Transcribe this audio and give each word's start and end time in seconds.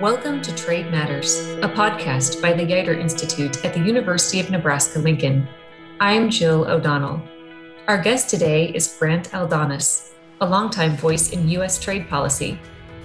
Welcome 0.00 0.42
to 0.42 0.52
Trade 0.56 0.90
Matters, 0.90 1.38
a 1.62 1.68
podcast 1.68 2.42
by 2.42 2.52
the 2.52 2.64
Yeutter 2.64 2.98
Institute 2.98 3.64
at 3.64 3.72
the 3.72 3.80
University 3.80 4.40
of 4.40 4.50
Nebraska 4.50 4.98
Lincoln. 4.98 5.46
I'm 6.00 6.30
Jill 6.30 6.64
O'Donnell. 6.64 7.22
Our 7.86 8.02
guest 8.02 8.28
today 8.28 8.70
is 8.70 8.96
Grant 8.98 9.30
Aldonas, 9.30 10.10
a 10.40 10.48
longtime 10.48 10.96
voice 10.96 11.30
in 11.30 11.48
U.S. 11.50 11.80
trade 11.80 12.08
policy. 12.08 12.58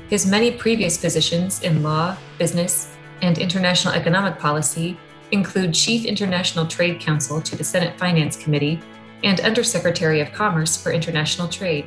His 0.10 0.26
many 0.26 0.50
previous 0.52 0.98
positions 0.98 1.62
in 1.62 1.84
law, 1.84 2.18
business, 2.40 2.98
and 3.22 3.38
international 3.38 3.94
economic 3.94 4.40
policy 4.40 4.98
include 5.30 5.76
Chief 5.76 6.06
International 6.06 6.66
Trade 6.66 7.00
Counsel 7.00 7.40
to 7.40 7.56
the 7.56 7.64
Senate 7.64 8.00
Finance 8.00 8.36
Committee 8.36 8.80
and 9.24 9.40
Undersecretary 9.42 10.22
of 10.22 10.34
Commerce 10.34 10.76
for 10.76 10.92
International 10.92 11.48
Trade. 11.48 11.86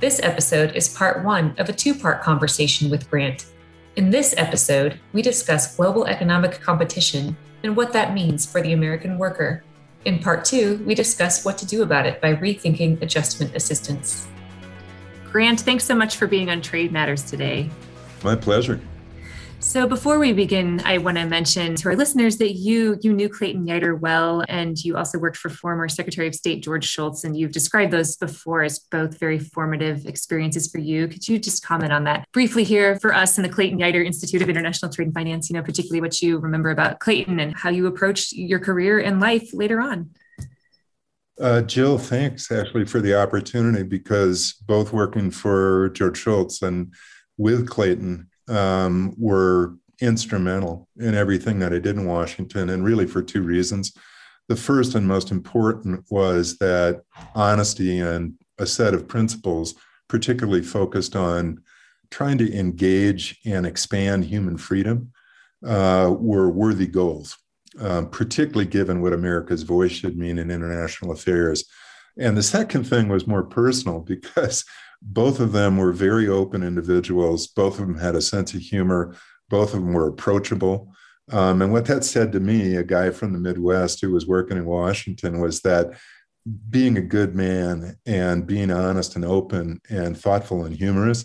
This 0.00 0.18
episode 0.22 0.74
is 0.74 0.88
part 0.88 1.22
one 1.22 1.54
of 1.58 1.68
a 1.68 1.74
two 1.74 1.94
part 1.94 2.22
conversation 2.22 2.88
with 2.88 3.10
Grant 3.10 3.44
in 3.96 4.10
this 4.10 4.34
episode, 4.36 4.98
we 5.12 5.22
discuss 5.22 5.76
global 5.76 6.06
economic 6.06 6.60
competition 6.60 7.36
and 7.62 7.76
what 7.76 7.92
that 7.92 8.12
means 8.12 8.44
for 8.44 8.60
the 8.60 8.72
American 8.72 9.18
worker. 9.18 9.62
In 10.04 10.18
part 10.18 10.44
two, 10.44 10.82
we 10.84 10.94
discuss 10.94 11.44
what 11.44 11.56
to 11.58 11.66
do 11.66 11.82
about 11.82 12.04
it 12.04 12.20
by 12.20 12.34
rethinking 12.34 13.00
adjustment 13.02 13.54
assistance. 13.54 14.26
Grant, 15.30 15.60
thanks 15.60 15.84
so 15.84 15.94
much 15.94 16.16
for 16.16 16.26
being 16.26 16.50
on 16.50 16.60
Trade 16.60 16.92
Matters 16.92 17.22
today. 17.22 17.70
My 18.22 18.34
pleasure. 18.34 18.80
So 19.64 19.88
before 19.88 20.18
we 20.18 20.32
begin, 20.34 20.82
I 20.84 20.98
want 20.98 21.16
to 21.16 21.24
mention 21.24 21.74
to 21.76 21.88
our 21.88 21.96
listeners 21.96 22.36
that 22.36 22.52
you 22.52 22.98
you 23.00 23.14
knew 23.14 23.30
Clayton 23.30 23.66
Yeutter 23.66 23.98
well, 23.98 24.44
and 24.46 24.78
you 24.78 24.96
also 24.96 25.18
worked 25.18 25.38
for 25.38 25.48
former 25.48 25.88
Secretary 25.88 26.28
of 26.28 26.34
State 26.34 26.62
George 26.62 26.84
Shultz, 26.84 27.24
and 27.24 27.36
you've 27.36 27.50
described 27.50 27.90
those 27.90 28.14
before 28.16 28.62
as 28.62 28.78
both 28.78 29.18
very 29.18 29.38
formative 29.38 30.06
experiences 30.06 30.70
for 30.70 30.78
you. 30.78 31.08
Could 31.08 31.26
you 31.26 31.38
just 31.38 31.64
comment 31.64 31.92
on 31.94 32.04
that 32.04 32.28
briefly 32.30 32.62
here 32.62 33.00
for 33.00 33.14
us 33.14 33.38
in 33.38 33.42
the 33.42 33.48
Clayton 33.48 33.78
Yeutter 33.78 34.04
Institute 34.04 34.42
of 34.42 34.50
International 34.50 34.92
Trade 34.92 35.06
and 35.06 35.14
Finance? 35.14 35.48
You 35.48 35.54
know, 35.54 35.62
particularly 35.62 36.02
what 36.02 36.20
you 36.20 36.38
remember 36.38 36.70
about 36.70 37.00
Clayton 37.00 37.40
and 37.40 37.56
how 37.56 37.70
you 37.70 37.86
approached 37.86 38.34
your 38.34 38.60
career 38.60 39.00
and 39.00 39.18
life 39.18 39.52
later 39.54 39.80
on. 39.80 40.10
Uh, 41.40 41.62
Jill, 41.62 41.96
thanks 41.98 42.52
actually 42.52 42.84
for 42.84 43.00
the 43.00 43.18
opportunity 43.18 43.82
because 43.82 44.52
both 44.66 44.92
working 44.92 45.30
for 45.30 45.88
George 45.94 46.18
Shultz 46.18 46.62
and 46.62 46.92
with 47.38 47.68
Clayton 47.68 48.28
um, 48.48 49.14
were 49.16 49.74
instrumental 50.00 50.88
in 50.98 51.14
everything 51.14 51.58
that 51.60 51.72
I 51.72 51.78
did 51.78 51.96
in 51.96 52.06
Washington, 52.06 52.70
and 52.70 52.84
really 52.84 53.06
for 53.06 53.22
two 53.22 53.42
reasons. 53.42 53.92
The 54.48 54.56
first 54.56 54.94
and 54.94 55.08
most 55.08 55.30
important 55.30 56.04
was 56.10 56.58
that 56.58 57.02
honesty 57.34 58.00
and 58.00 58.34
a 58.58 58.66
set 58.66 58.94
of 58.94 59.08
principles, 59.08 59.74
particularly 60.08 60.62
focused 60.62 61.16
on 61.16 61.62
trying 62.10 62.38
to 62.38 62.56
engage 62.56 63.38
and 63.44 63.66
expand 63.66 64.24
human 64.24 64.58
freedom, 64.58 65.12
uh, 65.64 66.14
were 66.18 66.50
worthy 66.50 66.86
goals, 66.86 67.38
um, 67.80 68.10
particularly 68.10 68.66
given 68.66 69.00
what 69.00 69.14
America's 69.14 69.62
voice 69.62 69.92
should 69.92 70.16
mean 70.16 70.38
in 70.38 70.50
international 70.50 71.12
affairs. 71.12 71.64
And 72.18 72.36
the 72.36 72.42
second 72.42 72.84
thing 72.84 73.08
was 73.08 73.26
more 73.26 73.42
personal 73.42 74.00
because 74.06 74.64
both 75.02 75.40
of 75.40 75.52
them 75.52 75.76
were 75.76 75.92
very 75.92 76.28
open 76.28 76.62
individuals. 76.62 77.46
Both 77.46 77.78
of 77.78 77.86
them 77.86 77.98
had 77.98 78.14
a 78.14 78.22
sense 78.22 78.54
of 78.54 78.60
humor. 78.60 79.16
Both 79.48 79.74
of 79.74 79.80
them 79.80 79.92
were 79.92 80.08
approachable. 80.08 80.92
Um, 81.30 81.62
and 81.62 81.72
what 81.72 81.86
that 81.86 82.04
said 82.04 82.32
to 82.32 82.40
me, 82.40 82.76
a 82.76 82.82
guy 82.82 83.10
from 83.10 83.32
the 83.32 83.38
Midwest 83.38 84.00
who 84.00 84.10
was 84.10 84.26
working 84.26 84.56
in 84.56 84.66
Washington, 84.66 85.40
was 85.40 85.60
that 85.62 85.94
being 86.68 86.98
a 86.98 87.02
good 87.02 87.34
man 87.34 87.96
and 88.04 88.46
being 88.46 88.70
honest 88.70 89.16
and 89.16 89.24
open 89.24 89.80
and 89.88 90.18
thoughtful 90.18 90.64
and 90.64 90.76
humorous 90.76 91.24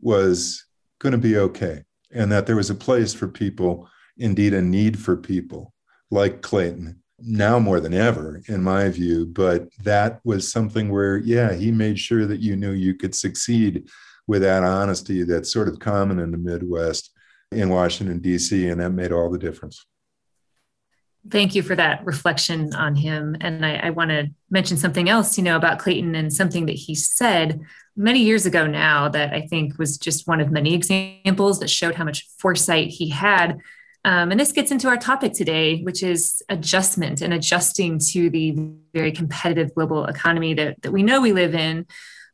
was 0.00 0.64
going 0.98 1.12
to 1.12 1.18
be 1.18 1.38
okay. 1.38 1.84
And 2.12 2.30
that 2.32 2.46
there 2.46 2.56
was 2.56 2.70
a 2.70 2.74
place 2.74 3.14
for 3.14 3.28
people, 3.28 3.88
indeed, 4.18 4.52
a 4.52 4.62
need 4.62 4.98
for 4.98 5.16
people 5.16 5.72
like 6.10 6.42
Clayton 6.42 7.02
now 7.20 7.58
more 7.58 7.80
than 7.80 7.94
ever, 7.94 8.42
in 8.48 8.62
my 8.62 8.88
view. 8.88 9.26
But 9.26 9.68
that 9.82 10.20
was 10.24 10.50
something 10.50 10.90
where, 10.90 11.16
yeah, 11.16 11.52
he 11.52 11.70
made 11.70 11.98
sure 11.98 12.26
that 12.26 12.40
you 12.40 12.56
knew 12.56 12.72
you 12.72 12.94
could 12.94 13.14
succeed 13.14 13.88
with 14.26 14.42
that 14.42 14.62
honesty 14.62 15.22
that's 15.24 15.52
sort 15.52 15.68
of 15.68 15.78
common 15.78 16.18
in 16.18 16.30
the 16.30 16.38
Midwest 16.38 17.10
in 17.50 17.70
Washington, 17.70 18.18
D.C., 18.18 18.68
and 18.68 18.80
that 18.80 18.90
made 18.90 19.10
all 19.10 19.30
the 19.30 19.38
difference. 19.38 19.84
Thank 21.30 21.54
you 21.54 21.62
for 21.62 21.74
that 21.74 22.04
reflection 22.06 22.74
on 22.74 22.94
him. 22.94 23.36
And 23.40 23.64
I, 23.64 23.76
I 23.76 23.90
want 23.90 24.10
to 24.10 24.28
mention 24.50 24.76
something 24.76 25.08
else, 25.08 25.36
you 25.36 25.44
know, 25.44 25.56
about 25.56 25.78
Clayton 25.78 26.14
and 26.14 26.32
something 26.32 26.66
that 26.66 26.76
he 26.76 26.94
said 26.94 27.60
many 27.96 28.20
years 28.20 28.46
ago 28.46 28.66
now 28.66 29.08
that 29.08 29.34
I 29.34 29.42
think 29.42 29.78
was 29.78 29.98
just 29.98 30.28
one 30.28 30.40
of 30.40 30.50
many 30.50 30.74
examples 30.74 31.58
that 31.58 31.68
showed 31.68 31.96
how 31.96 32.04
much 32.04 32.28
foresight 32.38 32.88
he 32.88 33.08
had 33.08 33.58
um, 34.04 34.30
and 34.30 34.38
this 34.38 34.52
gets 34.52 34.70
into 34.70 34.88
our 34.88 34.96
topic 34.96 35.32
today, 35.32 35.82
which 35.82 36.02
is 36.02 36.42
adjustment 36.48 37.20
and 37.20 37.34
adjusting 37.34 37.98
to 38.12 38.30
the 38.30 38.56
very 38.94 39.12
competitive 39.12 39.74
global 39.74 40.06
economy 40.06 40.54
that, 40.54 40.80
that 40.82 40.92
we 40.92 41.02
know 41.02 41.20
we 41.20 41.32
live 41.32 41.54
in. 41.54 41.86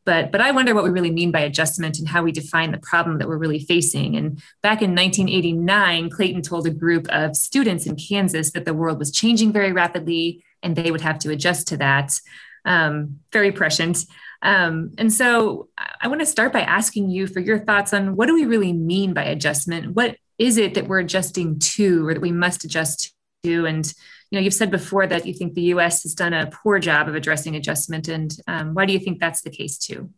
But, 0.04 0.30
but 0.30 0.42
I 0.42 0.50
wonder 0.50 0.74
what 0.74 0.84
we 0.84 0.90
really 0.90 1.10
mean 1.10 1.30
by 1.30 1.40
adjustment 1.40 1.98
and 1.98 2.06
how 2.06 2.22
we 2.22 2.30
define 2.30 2.72
the 2.72 2.78
problem 2.78 3.18
that 3.18 3.28
we're 3.28 3.38
really 3.38 3.60
facing. 3.60 4.16
And 4.16 4.36
back 4.62 4.82
in 4.82 4.90
1989, 4.90 6.10
Clayton 6.10 6.42
told 6.42 6.66
a 6.66 6.70
group 6.70 7.08
of 7.08 7.34
students 7.34 7.86
in 7.86 7.96
Kansas 7.96 8.52
that 8.52 8.66
the 8.66 8.74
world 8.74 8.98
was 8.98 9.10
changing 9.10 9.50
very 9.50 9.72
rapidly 9.72 10.44
and 10.62 10.76
they 10.76 10.90
would 10.90 11.00
have 11.00 11.18
to 11.20 11.30
adjust 11.30 11.68
to 11.68 11.78
that. 11.78 12.18
Um, 12.66 13.20
very 13.32 13.50
prescient. 13.50 14.04
Um, 14.42 14.92
and 14.98 15.10
so 15.10 15.68
I 16.00 16.08
want 16.08 16.20
to 16.20 16.26
start 16.26 16.52
by 16.52 16.60
asking 16.60 17.08
you 17.08 17.26
for 17.26 17.40
your 17.40 17.58
thoughts 17.58 17.94
on 17.94 18.14
what 18.14 18.26
do 18.26 18.34
we 18.34 18.44
really 18.44 18.74
mean 18.74 19.14
by 19.14 19.24
adjustment? 19.24 19.94
What 19.94 20.16
is 20.38 20.56
it 20.56 20.74
that 20.74 20.88
we're 20.88 21.00
adjusting 21.00 21.58
to 21.58 22.08
or 22.08 22.14
that 22.14 22.20
we 22.20 22.32
must 22.32 22.64
adjust 22.64 23.14
to? 23.44 23.66
And 23.66 23.86
you 24.30 24.38
know, 24.38 24.44
you've 24.44 24.54
said 24.54 24.70
before 24.70 25.06
that 25.06 25.26
you 25.26 25.34
think 25.34 25.54
the 25.54 25.62
U.S. 25.62 26.02
has 26.02 26.14
done 26.14 26.32
a 26.32 26.50
poor 26.50 26.78
job 26.78 27.08
of 27.08 27.14
addressing 27.14 27.54
adjustment, 27.56 28.08
and 28.08 28.36
um, 28.48 28.74
why 28.74 28.86
do 28.86 28.92
you 28.92 28.98
think 28.98 29.20
that's 29.20 29.42
the 29.42 29.50
case 29.50 29.78
too? 29.78 30.10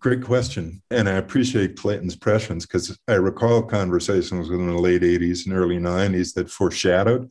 Great 0.00 0.24
question, 0.24 0.82
and 0.90 1.08
I 1.08 1.12
appreciate 1.12 1.76
Clayton's 1.76 2.16
prescience 2.16 2.66
because 2.66 2.98
I 3.06 3.14
recall 3.14 3.62
conversations 3.62 4.48
in 4.48 4.66
the 4.66 4.78
late 4.78 5.02
'80s 5.02 5.46
and 5.46 5.54
early 5.54 5.78
'90s 5.78 6.34
that 6.34 6.50
foreshadowed 6.50 7.30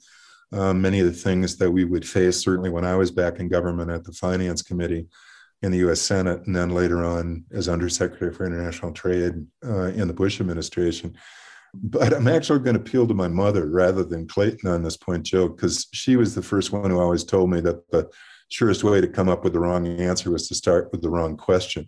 um, 0.52 0.82
many 0.82 1.00
of 1.00 1.08
the 1.08 1.12
things 1.12 1.58
that 1.58 1.72
we 1.72 1.84
would 1.84 2.08
face. 2.08 2.38
Certainly, 2.38 2.70
when 2.70 2.86
I 2.86 2.96
was 2.96 3.12
back 3.12 3.40
in 3.40 3.50
government 3.50 3.92
at 3.92 4.04
the 4.04 4.14
Finance 4.14 4.62
Committee 4.62 5.08
in 5.62 5.72
the 5.72 5.80
U.S. 5.80 6.00
Senate, 6.00 6.46
and 6.46 6.56
then 6.56 6.70
later 6.70 7.04
on 7.04 7.44
as 7.52 7.68
Undersecretary 7.68 8.34
for 8.34 8.46
International 8.46 8.94
Trade 8.94 9.46
uh, 9.66 9.88
in 9.88 10.08
the 10.08 10.14
Bush 10.14 10.40
administration. 10.40 11.18
But 11.74 12.14
I'm 12.14 12.28
actually 12.28 12.60
going 12.60 12.76
to 12.76 12.82
appeal 12.82 13.08
to 13.08 13.14
my 13.14 13.28
mother 13.28 13.68
rather 13.68 14.04
than 14.04 14.28
Clayton 14.28 14.70
on 14.70 14.84
this 14.84 14.98
point, 14.98 15.24
Joe, 15.24 15.50
because 15.50 15.88
she 15.94 16.16
was 16.16 16.36
the 16.36 16.42
first 16.42 16.72
one 16.72 16.90
who 16.90 17.00
always 17.00 17.24
told 17.24 17.52
me 17.52 17.62
that 17.62 17.90
the 17.92 18.10
surest 18.50 18.84
way 18.84 19.02
to 19.02 19.08
come 19.08 19.30
up 19.30 19.44
with 19.44 19.54
the 19.54 19.60
wrong 19.60 19.88
answer 19.88 20.32
was 20.32 20.48
to 20.48 20.56
start 20.56 20.92
with 20.92 21.02
the 21.02 21.10
wrong 21.10 21.38
question. 21.38 21.88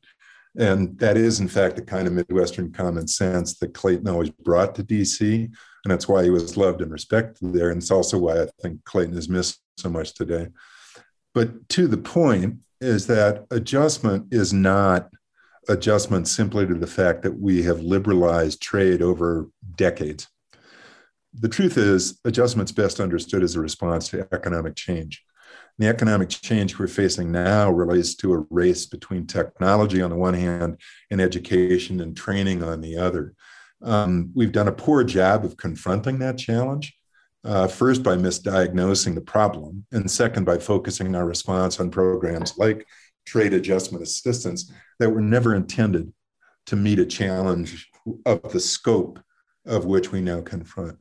And 0.57 0.97
that 0.99 1.17
is, 1.17 1.39
in 1.39 1.47
fact, 1.47 1.77
the 1.77 1.81
kind 1.81 2.07
of 2.07 2.13
Midwestern 2.13 2.71
common 2.71 3.07
sense 3.07 3.57
that 3.59 3.73
Clayton 3.73 4.07
always 4.07 4.29
brought 4.29 4.75
to 4.75 4.83
DC. 4.83 5.45
And 5.45 5.91
that's 5.91 6.07
why 6.07 6.23
he 6.23 6.29
was 6.29 6.57
loved 6.57 6.81
and 6.81 6.91
respected 6.91 7.53
there. 7.53 7.69
And 7.69 7.81
it's 7.81 7.91
also 7.91 8.17
why 8.17 8.43
I 8.43 8.47
think 8.61 8.83
Clayton 8.83 9.17
is 9.17 9.29
missed 9.29 9.61
so 9.77 9.89
much 9.89 10.13
today. 10.13 10.49
But 11.33 11.69
to 11.69 11.87
the 11.87 11.97
point 11.97 12.57
is 12.81 13.07
that 13.07 13.45
adjustment 13.51 14.33
is 14.33 14.51
not 14.51 15.09
adjustment 15.69 16.27
simply 16.27 16.65
to 16.65 16.73
the 16.73 16.87
fact 16.87 17.21
that 17.23 17.39
we 17.39 17.63
have 17.63 17.81
liberalized 17.81 18.61
trade 18.61 19.01
over 19.01 19.49
decades. 19.75 20.27
The 21.33 21.49
truth 21.49 21.77
is, 21.77 22.19
adjustment's 22.25 22.71
best 22.71 22.99
understood 22.99 23.43
as 23.43 23.55
a 23.55 23.61
response 23.61 24.09
to 24.09 24.27
economic 24.33 24.75
change. 24.75 25.23
The 25.77 25.87
economic 25.87 26.29
change 26.29 26.77
we're 26.77 26.87
facing 26.87 27.31
now 27.31 27.71
relates 27.71 28.15
to 28.15 28.33
a 28.33 28.45
race 28.49 28.85
between 28.85 29.25
technology 29.25 30.01
on 30.01 30.09
the 30.09 30.15
one 30.15 30.33
hand 30.33 30.77
and 31.09 31.21
education 31.21 32.01
and 32.01 32.15
training 32.15 32.63
on 32.63 32.81
the 32.81 32.97
other. 32.97 33.33
Um, 33.81 34.31
we've 34.35 34.51
done 34.51 34.67
a 34.67 34.73
poor 34.73 35.03
job 35.03 35.45
of 35.45 35.57
confronting 35.57 36.19
that 36.19 36.37
challenge. 36.37 36.93
Uh, 37.43 37.67
first, 37.67 38.03
by 38.03 38.15
misdiagnosing 38.15 39.15
the 39.15 39.21
problem, 39.21 39.85
and 39.91 40.11
second, 40.11 40.45
by 40.45 40.59
focusing 40.59 41.15
our 41.15 41.25
response 41.25 41.79
on 41.79 41.89
programs 41.89 42.55
like 42.57 42.85
trade 43.25 43.53
adjustment 43.53 44.03
assistance 44.03 44.71
that 44.99 45.09
were 45.09 45.21
never 45.21 45.55
intended 45.55 46.11
to 46.65 46.75
meet 46.75 46.99
a 46.99 47.05
challenge 47.05 47.89
of 48.25 48.51
the 48.51 48.59
scope 48.59 49.19
of 49.65 49.85
which 49.85 50.11
we 50.11 50.21
now 50.21 50.41
confront. 50.41 50.97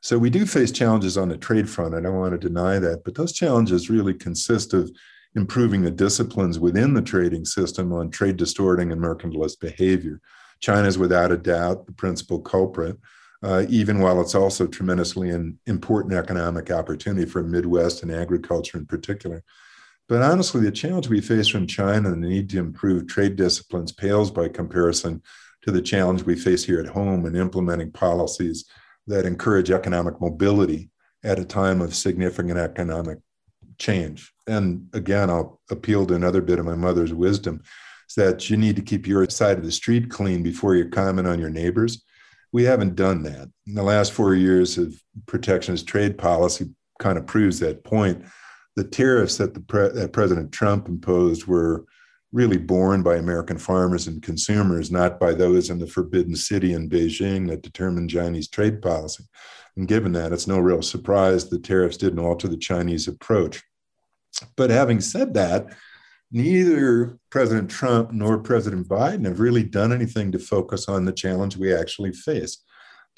So 0.00 0.18
we 0.18 0.30
do 0.30 0.46
face 0.46 0.70
challenges 0.70 1.18
on 1.18 1.28
the 1.28 1.36
trade 1.36 1.68
front. 1.68 1.94
I 1.94 2.00
don't 2.00 2.16
want 2.16 2.32
to 2.32 2.48
deny 2.48 2.78
that, 2.78 3.02
but 3.04 3.14
those 3.14 3.32
challenges 3.32 3.90
really 3.90 4.14
consist 4.14 4.72
of 4.72 4.90
improving 5.34 5.82
the 5.82 5.90
disciplines 5.90 6.58
within 6.58 6.94
the 6.94 7.02
trading 7.02 7.44
system 7.44 7.92
on 7.92 8.10
trade 8.10 8.36
distorting 8.36 8.92
and 8.92 9.00
mercantilist 9.00 9.60
behavior. 9.60 10.20
China 10.60 10.86
is 10.88 10.98
without 10.98 11.32
a 11.32 11.36
doubt 11.36 11.86
the 11.86 11.92
principal 11.92 12.40
culprit, 12.40 12.96
uh, 13.42 13.64
even 13.68 14.00
while 14.00 14.20
it's 14.20 14.34
also 14.34 14.66
tremendously 14.66 15.30
an 15.30 15.58
important 15.66 16.14
economic 16.14 16.70
opportunity 16.70 17.26
for 17.26 17.42
Midwest 17.42 18.02
and 18.02 18.10
agriculture 18.10 18.78
in 18.78 18.86
particular. 18.86 19.44
But 20.08 20.22
honestly, 20.22 20.62
the 20.62 20.72
challenge 20.72 21.08
we 21.08 21.20
face 21.20 21.48
from 21.48 21.66
China 21.66 22.10
and 22.10 22.24
the 22.24 22.28
need 22.28 22.48
to 22.50 22.58
improve 22.58 23.06
trade 23.06 23.36
disciplines 23.36 23.92
pales 23.92 24.30
by 24.30 24.48
comparison 24.48 25.22
to 25.62 25.70
the 25.70 25.82
challenge 25.82 26.22
we 26.22 26.34
face 26.34 26.64
here 26.64 26.80
at 26.80 26.86
home 26.86 27.26
in 27.26 27.36
implementing 27.36 27.92
policies 27.92 28.64
that 29.06 29.26
encourage 29.26 29.70
economic 29.70 30.20
mobility 30.20 30.90
at 31.24 31.38
a 31.38 31.44
time 31.44 31.80
of 31.80 31.94
significant 31.94 32.58
economic 32.58 33.18
change. 33.78 34.32
And 34.46 34.88
again, 34.92 35.30
I'll 35.30 35.60
appeal 35.70 36.06
to 36.06 36.14
another 36.14 36.40
bit 36.40 36.58
of 36.58 36.64
my 36.64 36.74
mother's 36.74 37.12
wisdom 37.12 37.62
is 38.08 38.14
that 38.14 38.48
you 38.48 38.56
need 38.56 38.76
to 38.76 38.82
keep 38.82 39.06
your 39.06 39.28
side 39.28 39.58
of 39.58 39.64
the 39.64 39.72
street 39.72 40.10
clean 40.10 40.42
before 40.42 40.74
you 40.74 40.88
comment 40.88 41.26
on 41.28 41.38
your 41.38 41.50
neighbors. 41.50 42.02
We 42.52 42.64
haven't 42.64 42.96
done 42.96 43.22
that. 43.24 43.50
In 43.66 43.74
the 43.74 43.82
last 43.82 44.12
four 44.12 44.34
years 44.34 44.78
of 44.78 44.94
protectionist 45.26 45.86
trade 45.86 46.16
policy 46.16 46.70
kind 46.98 47.18
of 47.18 47.26
proves 47.26 47.60
that 47.60 47.84
point. 47.84 48.24
The 48.78 48.84
tariffs 48.84 49.38
that 49.38 49.54
the 49.54 49.60
pre- 49.60 49.88
that 49.88 50.12
President 50.12 50.52
Trump 50.52 50.88
imposed 50.88 51.46
were 51.46 51.84
really 52.30 52.58
borne 52.58 53.02
by 53.02 53.16
American 53.16 53.58
farmers 53.58 54.06
and 54.06 54.22
consumers, 54.22 54.92
not 54.92 55.18
by 55.18 55.34
those 55.34 55.68
in 55.68 55.80
the 55.80 55.86
forbidden 55.88 56.36
city 56.36 56.74
in 56.74 56.88
Beijing 56.88 57.48
that 57.48 57.62
determine 57.62 58.06
Chinese 58.06 58.46
trade 58.46 58.80
policy. 58.80 59.24
And 59.76 59.88
given 59.88 60.12
that, 60.12 60.32
it's 60.32 60.46
no 60.46 60.60
real 60.60 60.80
surprise 60.80 61.48
the 61.48 61.58
tariffs 61.58 61.96
didn't 61.96 62.20
alter 62.20 62.46
the 62.46 62.56
Chinese 62.56 63.08
approach. 63.08 63.64
But 64.56 64.70
having 64.70 65.00
said 65.00 65.34
that, 65.34 65.74
neither 66.30 67.18
President 67.30 67.68
Trump 67.68 68.12
nor 68.12 68.38
President 68.38 68.86
Biden 68.86 69.24
have 69.24 69.40
really 69.40 69.64
done 69.64 69.92
anything 69.92 70.30
to 70.30 70.38
focus 70.38 70.88
on 70.88 71.04
the 71.04 71.12
challenge 71.12 71.56
we 71.56 71.74
actually 71.74 72.12
face. 72.12 72.58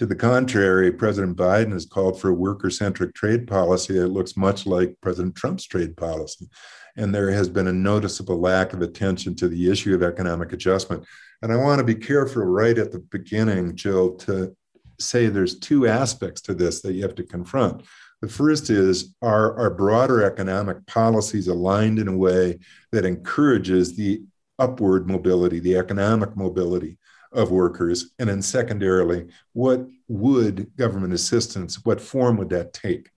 To 0.00 0.06
the 0.06 0.16
contrary, 0.16 0.90
President 0.90 1.36
Biden 1.36 1.72
has 1.72 1.84
called 1.84 2.18
for 2.18 2.30
a 2.30 2.34
worker 2.34 2.70
centric 2.70 3.14
trade 3.14 3.46
policy 3.46 3.98
that 3.98 4.08
looks 4.08 4.34
much 4.34 4.64
like 4.64 4.96
President 5.02 5.36
Trump's 5.36 5.66
trade 5.66 5.94
policy. 5.94 6.48
And 6.96 7.14
there 7.14 7.30
has 7.30 7.50
been 7.50 7.66
a 7.66 7.72
noticeable 7.74 8.40
lack 8.40 8.72
of 8.72 8.80
attention 8.80 9.36
to 9.36 9.46
the 9.46 9.70
issue 9.70 9.94
of 9.94 10.02
economic 10.02 10.54
adjustment. 10.54 11.04
And 11.42 11.52
I 11.52 11.56
want 11.56 11.80
to 11.80 11.84
be 11.84 11.94
careful 11.94 12.44
right 12.44 12.78
at 12.78 12.92
the 12.92 13.00
beginning, 13.00 13.76
Jill, 13.76 14.14
to 14.20 14.56
say 14.98 15.26
there's 15.26 15.58
two 15.58 15.86
aspects 15.86 16.40
to 16.42 16.54
this 16.54 16.80
that 16.80 16.94
you 16.94 17.02
have 17.02 17.16
to 17.16 17.22
confront. 17.22 17.84
The 18.22 18.28
first 18.28 18.70
is 18.70 19.14
are 19.20 19.54
our 19.58 19.68
broader 19.68 20.24
economic 20.24 20.86
policies 20.86 21.48
aligned 21.48 21.98
in 21.98 22.08
a 22.08 22.16
way 22.16 22.58
that 22.92 23.04
encourages 23.04 23.96
the 23.96 24.22
upward 24.58 25.06
mobility, 25.06 25.60
the 25.60 25.76
economic 25.76 26.38
mobility 26.38 26.96
of 27.32 27.50
workers? 27.50 28.12
And 28.18 28.28
then, 28.28 28.42
secondarily, 28.42 29.28
what 29.52 29.86
would 30.08 30.74
government 30.76 31.12
assistance, 31.12 31.84
what 31.84 32.00
form 32.00 32.36
would 32.36 32.50
that 32.50 32.72
take 32.72 33.10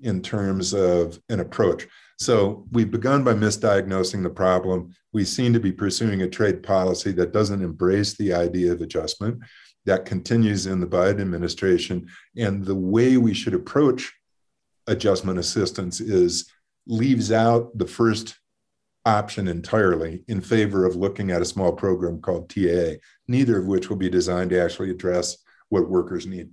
in 0.00 0.22
terms 0.22 0.72
of 0.72 1.20
an 1.28 1.40
approach? 1.40 1.86
So 2.18 2.66
we've 2.72 2.90
begun 2.90 3.24
by 3.24 3.32
misdiagnosing 3.32 4.22
the 4.22 4.30
problem. 4.30 4.94
We 5.12 5.24
seem 5.24 5.54
to 5.54 5.60
be 5.60 5.72
pursuing 5.72 6.22
a 6.22 6.28
trade 6.28 6.62
policy 6.62 7.12
that 7.12 7.32
doesn't 7.32 7.62
embrace 7.62 8.14
the 8.14 8.34
idea 8.34 8.72
of 8.72 8.82
adjustment. 8.82 9.40
That 9.86 10.04
continues 10.04 10.66
in 10.66 10.80
the 10.80 10.86
Biden 10.86 11.20
administration. 11.20 12.08
And 12.36 12.64
the 12.64 12.74
way 12.74 13.16
we 13.16 13.32
should 13.32 13.54
approach 13.54 14.12
adjustment 14.86 15.38
assistance 15.38 16.00
is 16.00 16.50
leaves 16.86 17.32
out 17.32 17.76
the 17.78 17.86
first 17.86 18.36
option 19.04 19.48
entirely 19.48 20.22
in 20.28 20.40
favor 20.40 20.84
of 20.84 20.96
looking 20.96 21.30
at 21.30 21.42
a 21.42 21.46
small 21.46 21.72
program 21.72 22.20
called 22.20 22.50
TAA, 22.50 22.94
neither 23.28 23.58
of 23.58 23.66
which 23.66 23.88
will 23.88 23.96
be 23.96 24.10
designed 24.10 24.50
to 24.50 24.62
actually 24.62 24.90
address 24.90 25.38
what 25.68 25.88
workers 25.88 26.26
need. 26.26 26.50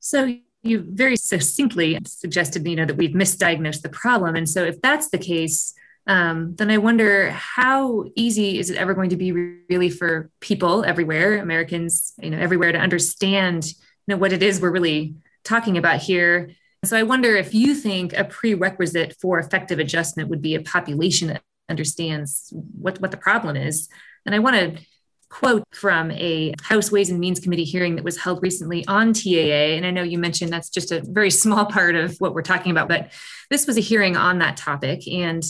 So 0.00 0.34
you 0.62 0.84
very 0.86 1.16
succinctly 1.16 1.98
suggested, 2.06 2.66
you 2.66 2.76
know, 2.76 2.84
that 2.84 2.96
we've 2.96 3.14
misdiagnosed 3.14 3.82
the 3.82 3.88
problem. 3.88 4.34
And 4.34 4.48
so 4.48 4.64
if 4.64 4.80
that's 4.82 5.10
the 5.10 5.18
case, 5.18 5.74
um, 6.06 6.56
then 6.56 6.70
I 6.70 6.78
wonder 6.78 7.30
how 7.30 8.04
easy 8.16 8.58
is 8.58 8.70
it 8.70 8.76
ever 8.76 8.94
going 8.94 9.10
to 9.10 9.16
be 9.16 9.32
really 9.32 9.90
for 9.90 10.30
people 10.40 10.84
everywhere, 10.84 11.38
Americans, 11.38 12.14
you 12.20 12.30
know, 12.30 12.38
everywhere 12.38 12.72
to 12.72 12.78
understand, 12.78 13.66
you 13.66 13.74
know, 14.08 14.16
what 14.16 14.32
it 14.32 14.42
is 14.42 14.60
we're 14.60 14.70
really 14.70 15.14
talking 15.44 15.78
about 15.78 16.00
here. 16.00 16.50
So 16.84 16.96
I 16.96 17.02
wonder 17.02 17.36
if 17.36 17.54
you 17.54 17.74
think 17.74 18.14
a 18.14 18.24
prerequisite 18.24 19.16
for 19.20 19.38
effective 19.38 19.78
adjustment 19.78 20.30
would 20.30 20.42
be 20.42 20.54
a 20.54 20.62
population 20.62 21.38
understands 21.70 22.52
what, 22.52 23.00
what 23.00 23.10
the 23.10 23.16
problem 23.16 23.56
is. 23.56 23.88
And 24.26 24.34
I 24.34 24.40
want 24.40 24.56
to 24.56 24.84
quote 25.30 25.62
from 25.72 26.10
a 26.10 26.52
House 26.62 26.90
Ways 26.90 27.08
and 27.08 27.20
Means 27.20 27.40
Committee 27.40 27.64
hearing 27.64 27.96
that 27.96 28.04
was 28.04 28.18
held 28.18 28.42
recently 28.42 28.84
on 28.86 29.12
TAA. 29.12 29.76
And 29.76 29.86
I 29.86 29.90
know 29.90 30.02
you 30.02 30.18
mentioned 30.18 30.52
that's 30.52 30.68
just 30.68 30.92
a 30.92 31.00
very 31.02 31.30
small 31.30 31.64
part 31.66 31.94
of 31.94 32.16
what 32.18 32.34
we're 32.34 32.42
talking 32.42 32.72
about, 32.72 32.88
but 32.88 33.12
this 33.48 33.66
was 33.66 33.78
a 33.78 33.80
hearing 33.80 34.16
on 34.16 34.40
that 34.40 34.56
topic. 34.56 35.06
And 35.08 35.42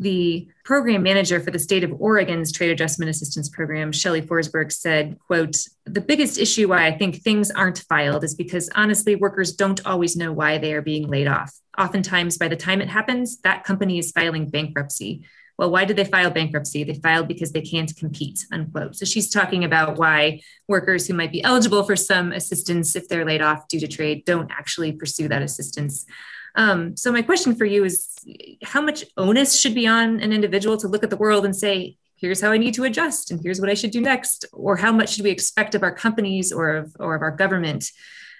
the 0.00 0.48
program 0.64 1.02
manager 1.02 1.40
for 1.40 1.50
the 1.50 1.58
state 1.58 1.82
of 1.82 1.92
Oregon's 2.00 2.52
Trade 2.52 2.70
Adjustment 2.70 3.10
Assistance 3.10 3.48
Program, 3.48 3.90
Shelley 3.90 4.22
Forsberg, 4.22 4.72
said, 4.72 5.18
quote, 5.26 5.56
the 5.86 6.00
biggest 6.00 6.38
issue 6.38 6.68
why 6.68 6.86
I 6.86 6.96
think 6.96 7.16
things 7.16 7.50
aren't 7.50 7.80
filed 7.88 8.22
is 8.22 8.34
because 8.34 8.70
honestly, 8.74 9.16
workers 9.16 9.52
don't 9.52 9.84
always 9.84 10.16
know 10.16 10.32
why 10.32 10.58
they 10.58 10.72
are 10.72 10.82
being 10.82 11.08
laid 11.08 11.26
off. 11.26 11.52
Oftentimes, 11.76 12.38
by 12.38 12.48
the 12.48 12.56
time 12.56 12.80
it 12.80 12.88
happens, 12.88 13.40
that 13.40 13.64
company 13.64 13.98
is 13.98 14.12
filing 14.12 14.48
bankruptcy 14.48 15.24
well, 15.58 15.70
why 15.70 15.84
did 15.84 15.96
they 15.96 16.04
file 16.04 16.30
bankruptcy? 16.30 16.84
They 16.84 16.94
filed 16.94 17.26
because 17.26 17.50
they 17.50 17.60
can't 17.60 17.94
compete, 17.96 18.46
unquote. 18.52 18.94
So 18.94 19.04
she's 19.04 19.28
talking 19.28 19.64
about 19.64 19.98
why 19.98 20.40
workers 20.68 21.06
who 21.06 21.14
might 21.14 21.32
be 21.32 21.42
eligible 21.42 21.82
for 21.82 21.96
some 21.96 22.30
assistance 22.30 22.94
if 22.94 23.08
they're 23.08 23.24
laid 23.24 23.42
off 23.42 23.66
due 23.66 23.80
to 23.80 23.88
trade 23.88 24.24
don't 24.24 24.50
actually 24.52 24.92
pursue 24.92 25.26
that 25.28 25.42
assistance. 25.42 26.06
Um, 26.54 26.96
so 26.96 27.10
my 27.10 27.22
question 27.22 27.56
for 27.56 27.64
you 27.64 27.84
is 27.84 28.14
how 28.62 28.80
much 28.80 29.04
onus 29.16 29.58
should 29.58 29.74
be 29.74 29.88
on 29.88 30.20
an 30.20 30.32
individual 30.32 30.76
to 30.76 30.88
look 30.88 31.02
at 31.02 31.10
the 31.10 31.16
world 31.16 31.44
and 31.44 31.54
say, 31.54 31.96
here's 32.14 32.40
how 32.40 32.52
I 32.52 32.58
need 32.58 32.74
to 32.74 32.84
adjust 32.84 33.32
and 33.32 33.40
here's 33.42 33.60
what 33.60 33.68
I 33.68 33.74
should 33.74 33.90
do 33.90 34.00
next? 34.00 34.44
Or 34.52 34.76
how 34.76 34.92
much 34.92 35.14
should 35.14 35.24
we 35.24 35.30
expect 35.30 35.74
of 35.74 35.82
our 35.82 35.94
companies 35.94 36.52
or 36.52 36.76
of, 36.76 36.96
or 37.00 37.16
of 37.16 37.22
our 37.22 37.32
government 37.32 37.90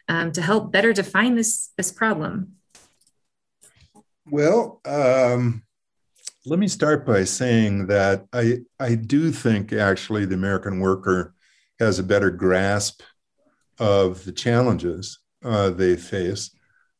um, 0.08 0.30
to 0.32 0.42
help 0.42 0.70
better 0.70 0.92
define 0.92 1.34
this, 1.34 1.70
this 1.76 1.90
problem? 1.90 2.54
Well, 4.30 4.80
um, 4.84 5.62
let 6.48 6.58
me 6.58 6.68
start 6.68 7.04
by 7.04 7.24
saying 7.24 7.88
that 7.88 8.24
I, 8.32 8.58
I 8.80 8.94
do 8.94 9.30
think 9.30 9.72
actually 9.72 10.24
the 10.24 10.34
American 10.34 10.80
worker 10.80 11.34
has 11.78 11.98
a 11.98 12.04
better 12.04 12.30
grasp 12.30 13.02
of 13.78 14.24
the 14.24 14.32
challenges 14.32 15.18
uh, 15.44 15.68
they 15.70 15.94
face 15.94 16.50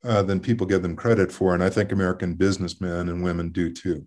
uh, 0.05 0.23
than 0.23 0.39
people 0.39 0.67
give 0.67 0.83
them 0.83 0.95
credit 0.95 1.33
for. 1.33 1.55
And 1.55 1.65
I 1.65 1.71
think 1.71 1.93
American 1.93 2.35
businessmen 2.35 3.09
and 3.09 3.25
women 3.25 3.49
do 3.49 3.73
too. 3.73 4.07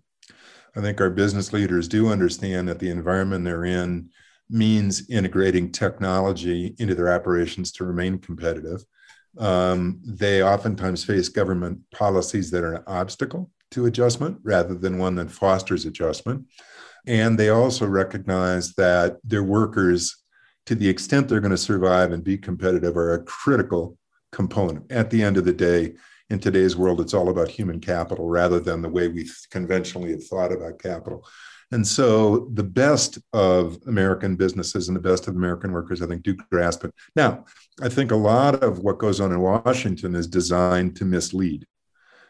I 0.76 0.80
think 0.80 1.00
our 1.00 1.10
business 1.10 1.52
leaders 1.52 1.88
do 1.88 2.08
understand 2.08 2.68
that 2.68 2.78
the 2.78 2.90
environment 2.90 3.44
they're 3.44 3.64
in 3.64 4.10
means 4.48 5.10
integrating 5.10 5.72
technology 5.72 6.76
into 6.78 6.94
their 6.94 7.12
operations 7.12 7.72
to 7.72 7.84
remain 7.84 8.18
competitive. 8.18 8.84
Um, 9.38 10.00
they 10.04 10.42
oftentimes 10.42 11.04
face 11.04 11.28
government 11.28 11.80
policies 11.90 12.50
that 12.52 12.62
are 12.62 12.74
an 12.74 12.84
obstacle 12.86 13.50
to 13.72 13.86
adjustment 13.86 14.38
rather 14.42 14.74
than 14.74 14.98
one 14.98 15.14
that 15.16 15.30
fosters 15.30 15.84
adjustment. 15.84 16.46
And 17.06 17.38
they 17.38 17.48
also 17.48 17.86
recognize 17.86 18.74
that 18.74 19.18
their 19.24 19.42
workers, 19.42 20.16
to 20.66 20.74
the 20.74 20.88
extent 20.88 21.28
they're 21.28 21.40
going 21.40 21.50
to 21.50 21.58
survive 21.58 22.12
and 22.12 22.22
be 22.22 22.38
competitive, 22.38 22.96
are 22.96 23.14
a 23.14 23.24
critical 23.24 23.98
component. 24.30 24.90
At 24.90 25.10
the 25.10 25.22
end 25.22 25.36
of 25.36 25.44
the 25.44 25.52
day, 25.52 25.94
in 26.30 26.38
today's 26.38 26.76
world, 26.76 27.00
it's 27.00 27.12
all 27.12 27.28
about 27.28 27.48
human 27.48 27.80
capital 27.80 28.28
rather 28.28 28.60
than 28.60 28.80
the 28.80 28.88
way 28.88 29.08
we 29.08 29.28
conventionally 29.50 30.12
have 30.12 30.24
thought 30.24 30.52
about 30.52 30.78
capital. 30.78 31.26
And 31.72 31.86
so 31.86 32.50
the 32.52 32.62
best 32.62 33.18
of 33.32 33.78
American 33.86 34.36
businesses 34.36 34.88
and 34.88 34.96
the 34.96 35.00
best 35.00 35.26
of 35.26 35.34
American 35.34 35.72
workers, 35.72 36.02
I 36.02 36.06
think, 36.06 36.22
do 36.22 36.34
grasp 36.50 36.84
it. 36.84 36.94
Now, 37.16 37.46
I 37.82 37.88
think 37.88 38.12
a 38.12 38.16
lot 38.16 38.62
of 38.62 38.80
what 38.80 38.98
goes 38.98 39.20
on 39.20 39.32
in 39.32 39.40
Washington 39.40 40.14
is 40.14 40.26
designed 40.26 40.96
to 40.96 41.04
mislead 41.04 41.66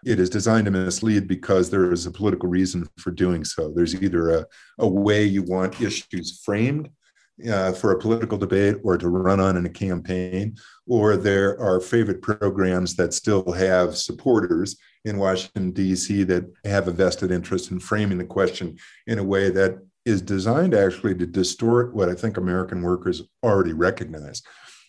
it 0.04 0.18
is 0.18 0.30
designed 0.30 0.64
to 0.64 0.70
mislead 0.70 1.28
because 1.28 1.70
there 1.70 1.92
is 1.92 2.06
a 2.06 2.10
political 2.10 2.48
reason 2.48 2.88
for 2.98 3.10
doing 3.10 3.44
so. 3.44 3.72
There's 3.72 3.94
either 3.94 4.30
a, 4.30 4.46
a 4.78 4.88
way 4.88 5.24
you 5.24 5.42
want 5.42 5.80
issues 5.80 6.40
framed 6.44 6.90
uh, 7.48 7.72
for 7.72 7.92
a 7.92 7.98
political 7.98 8.38
debate 8.38 8.76
or 8.82 8.98
to 8.98 9.08
run 9.08 9.40
on 9.40 9.56
in 9.56 9.66
a 9.66 9.70
campaign, 9.70 10.56
or 10.86 11.16
there 11.16 11.58
are 11.60 11.80
favorite 11.80 12.22
programs 12.22 12.94
that 12.96 13.14
still 13.14 13.50
have 13.52 13.96
supporters 13.96 14.76
in 15.04 15.18
Washington, 15.18 15.72
D.C., 15.72 16.22
that 16.24 16.44
have 16.64 16.88
a 16.88 16.92
vested 16.92 17.30
interest 17.30 17.70
in 17.70 17.80
framing 17.80 18.18
the 18.18 18.24
question 18.24 18.76
in 19.06 19.18
a 19.18 19.24
way 19.24 19.50
that 19.50 19.78
is 20.04 20.22
designed 20.22 20.74
actually 20.74 21.14
to 21.14 21.26
distort 21.26 21.94
what 21.94 22.08
I 22.08 22.14
think 22.14 22.36
American 22.36 22.82
workers 22.82 23.22
already 23.42 23.72
recognize. 23.72 24.42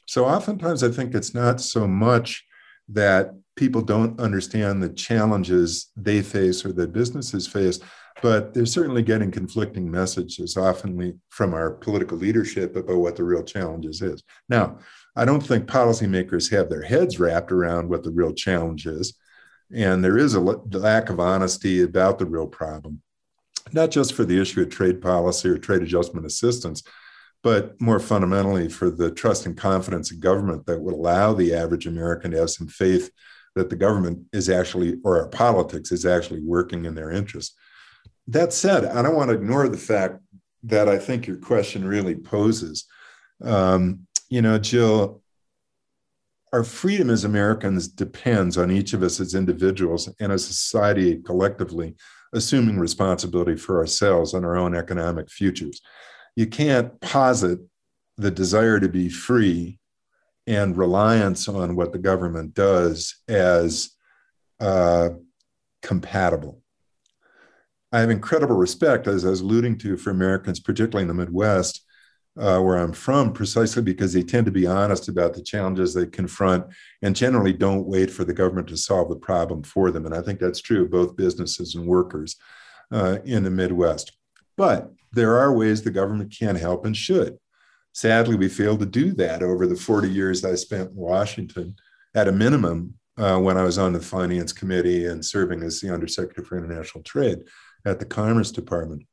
So 0.07 0.25
oftentimes 0.25 0.83
I 0.83 0.89
think 0.89 1.13
it's 1.13 1.33
not 1.33 1.61
so 1.61 1.87
much 1.87 2.43
that 2.89 3.33
people 3.55 3.81
don't 3.81 4.19
understand 4.19 4.81
the 4.81 4.89
challenges 4.89 5.91
they 5.95 6.21
face 6.21 6.65
or 6.65 6.71
that 6.73 6.93
businesses 6.93 7.47
face, 7.47 7.79
but 8.21 8.53
they're 8.53 8.65
certainly 8.65 9.01
getting 9.01 9.31
conflicting 9.31 9.89
messages 9.89 10.57
often 10.57 11.19
from 11.29 11.53
our 11.53 11.71
political 11.71 12.17
leadership 12.17 12.75
about 12.75 12.97
what 12.97 13.15
the 13.15 13.23
real 13.23 13.43
challenges 13.43 14.01
is. 14.01 14.23
Now, 14.49 14.77
I 15.15 15.25
don't 15.25 15.41
think 15.41 15.65
policymakers 15.65 16.49
have 16.51 16.69
their 16.69 16.83
heads 16.83 17.19
wrapped 17.19 17.51
around 17.51 17.89
what 17.89 18.03
the 18.03 18.11
real 18.11 18.33
challenge 18.33 18.85
is. 18.85 19.13
And 19.73 20.03
there 20.03 20.17
is 20.17 20.35
a 20.35 20.39
lack 20.39 21.09
of 21.09 21.19
honesty 21.19 21.81
about 21.81 22.19
the 22.19 22.25
real 22.25 22.47
problem, 22.47 23.01
not 23.71 23.91
just 23.91 24.13
for 24.13 24.23
the 24.23 24.39
issue 24.39 24.61
of 24.61 24.69
trade 24.69 25.01
policy 25.01 25.49
or 25.49 25.57
trade 25.57 25.81
adjustment 25.81 26.25
assistance, 26.25 26.83
but 27.41 27.79
more 27.81 27.99
fundamentally 27.99 28.69
for 28.69 28.89
the 28.89 29.11
trust 29.11 29.45
and 29.45 29.57
confidence 29.57 30.11
in 30.11 30.19
government 30.19 30.65
that 30.65 30.79
would 30.79 30.93
allow 30.93 31.33
the 31.33 31.53
average 31.53 31.87
American 31.87 32.31
to 32.31 32.39
have 32.39 32.49
some 32.49 32.67
faith 32.67 33.11
that 33.55 33.69
the 33.69 33.75
government 33.75 34.25
is 34.33 34.49
actually, 34.49 34.97
or 35.03 35.19
our 35.19 35.27
politics 35.27 35.91
is 35.91 36.05
actually 36.05 36.41
working 36.41 36.85
in 36.85 36.95
their 36.95 37.11
interest. 37.11 37.55
That 38.27 38.53
said, 38.53 38.85
I 38.85 39.01
don't 39.01 39.15
want 39.15 39.29
to 39.29 39.35
ignore 39.35 39.67
the 39.67 39.77
fact 39.77 40.19
that 40.63 40.87
I 40.87 40.97
think 40.97 41.27
your 41.27 41.37
question 41.37 41.85
really 41.85 42.15
poses. 42.15 42.85
Um, 43.43 44.07
you 44.29 44.41
know, 44.41 44.57
Jill, 44.57 45.21
our 46.53 46.63
freedom 46.63 47.09
as 47.09 47.25
Americans 47.25 47.87
depends 47.87 48.57
on 48.57 48.71
each 48.71 48.93
of 48.93 49.03
us 49.03 49.19
as 49.19 49.33
individuals 49.33 50.09
and 50.19 50.31
as 50.31 50.43
a 50.49 50.53
society 50.53 51.17
collectively 51.17 51.95
assuming 52.33 52.79
responsibility 52.79 53.55
for 53.55 53.77
ourselves 53.77 54.33
and 54.33 54.45
our 54.45 54.57
own 54.57 54.75
economic 54.75 55.29
futures. 55.29 55.81
You 56.35 56.47
can't 56.47 56.99
posit 56.99 57.59
the 58.17 58.31
desire 58.31 58.79
to 58.79 58.89
be 58.89 59.09
free 59.09 59.79
and 60.47 60.77
reliance 60.77 61.47
on 61.47 61.75
what 61.75 61.91
the 61.91 61.99
government 61.99 62.53
does 62.53 63.15
as 63.27 63.91
uh, 64.59 65.09
compatible. 65.81 66.61
I 67.91 67.99
have 67.99 68.09
incredible 68.09 68.55
respect, 68.55 69.07
as 69.07 69.23
I 69.25 69.29
was 69.29 69.41
alluding 69.41 69.77
to, 69.79 69.97
for 69.97 70.09
Americans, 70.09 70.59
particularly 70.59 71.03
in 71.03 71.07
the 71.07 71.13
Midwest, 71.13 71.85
uh, 72.39 72.59
where 72.59 72.77
I'm 72.77 72.93
from, 72.93 73.31
precisely 73.31 73.83
because 73.83 74.13
they 74.13 74.23
tend 74.23 74.45
to 74.47 74.51
be 74.51 74.65
honest 74.65 75.07
about 75.07 75.35
the 75.35 75.43
challenges 75.43 75.93
they 75.93 76.07
confront 76.07 76.65
and 77.03 77.15
generally 77.15 77.53
don't 77.53 77.85
wait 77.85 78.09
for 78.09 78.23
the 78.23 78.33
government 78.33 78.67
to 78.69 78.77
solve 78.77 79.09
the 79.09 79.15
problem 79.15 79.61
for 79.61 79.91
them. 79.91 80.07
And 80.07 80.15
I 80.15 80.21
think 80.21 80.39
that's 80.39 80.59
true 80.59 80.83
of 80.83 80.91
both 80.91 81.15
businesses 81.15 81.75
and 81.75 81.85
workers 81.85 82.35
uh, 82.91 83.19
in 83.25 83.43
the 83.43 83.51
Midwest. 83.51 84.17
But 84.57 84.91
there 85.11 85.37
are 85.37 85.53
ways 85.53 85.81
the 85.81 85.91
government 85.91 86.35
can 86.37 86.55
help 86.55 86.85
and 86.85 86.97
should. 86.97 87.37
Sadly, 87.93 88.35
we 88.35 88.49
failed 88.49 88.79
to 88.79 88.85
do 88.85 89.13
that 89.13 89.43
over 89.43 89.67
the 89.67 89.75
40 89.75 90.09
years 90.09 90.43
I 90.43 90.55
spent 90.55 90.91
in 90.91 90.95
Washington. 90.95 91.75
At 92.15 92.27
a 92.27 92.31
minimum, 92.31 92.95
uh, 93.17 93.39
when 93.39 93.57
I 93.57 93.63
was 93.63 93.77
on 93.77 93.93
the 93.93 93.99
Finance 93.99 94.53
Committee 94.53 95.05
and 95.05 95.23
serving 95.23 95.63
as 95.63 95.79
the 95.79 95.93
Undersecretary 95.93 96.45
for 96.45 96.57
International 96.57 97.03
Trade 97.03 97.39
at 97.85 97.99
the 97.99 98.05
Commerce 98.05 98.51
Department. 98.51 99.03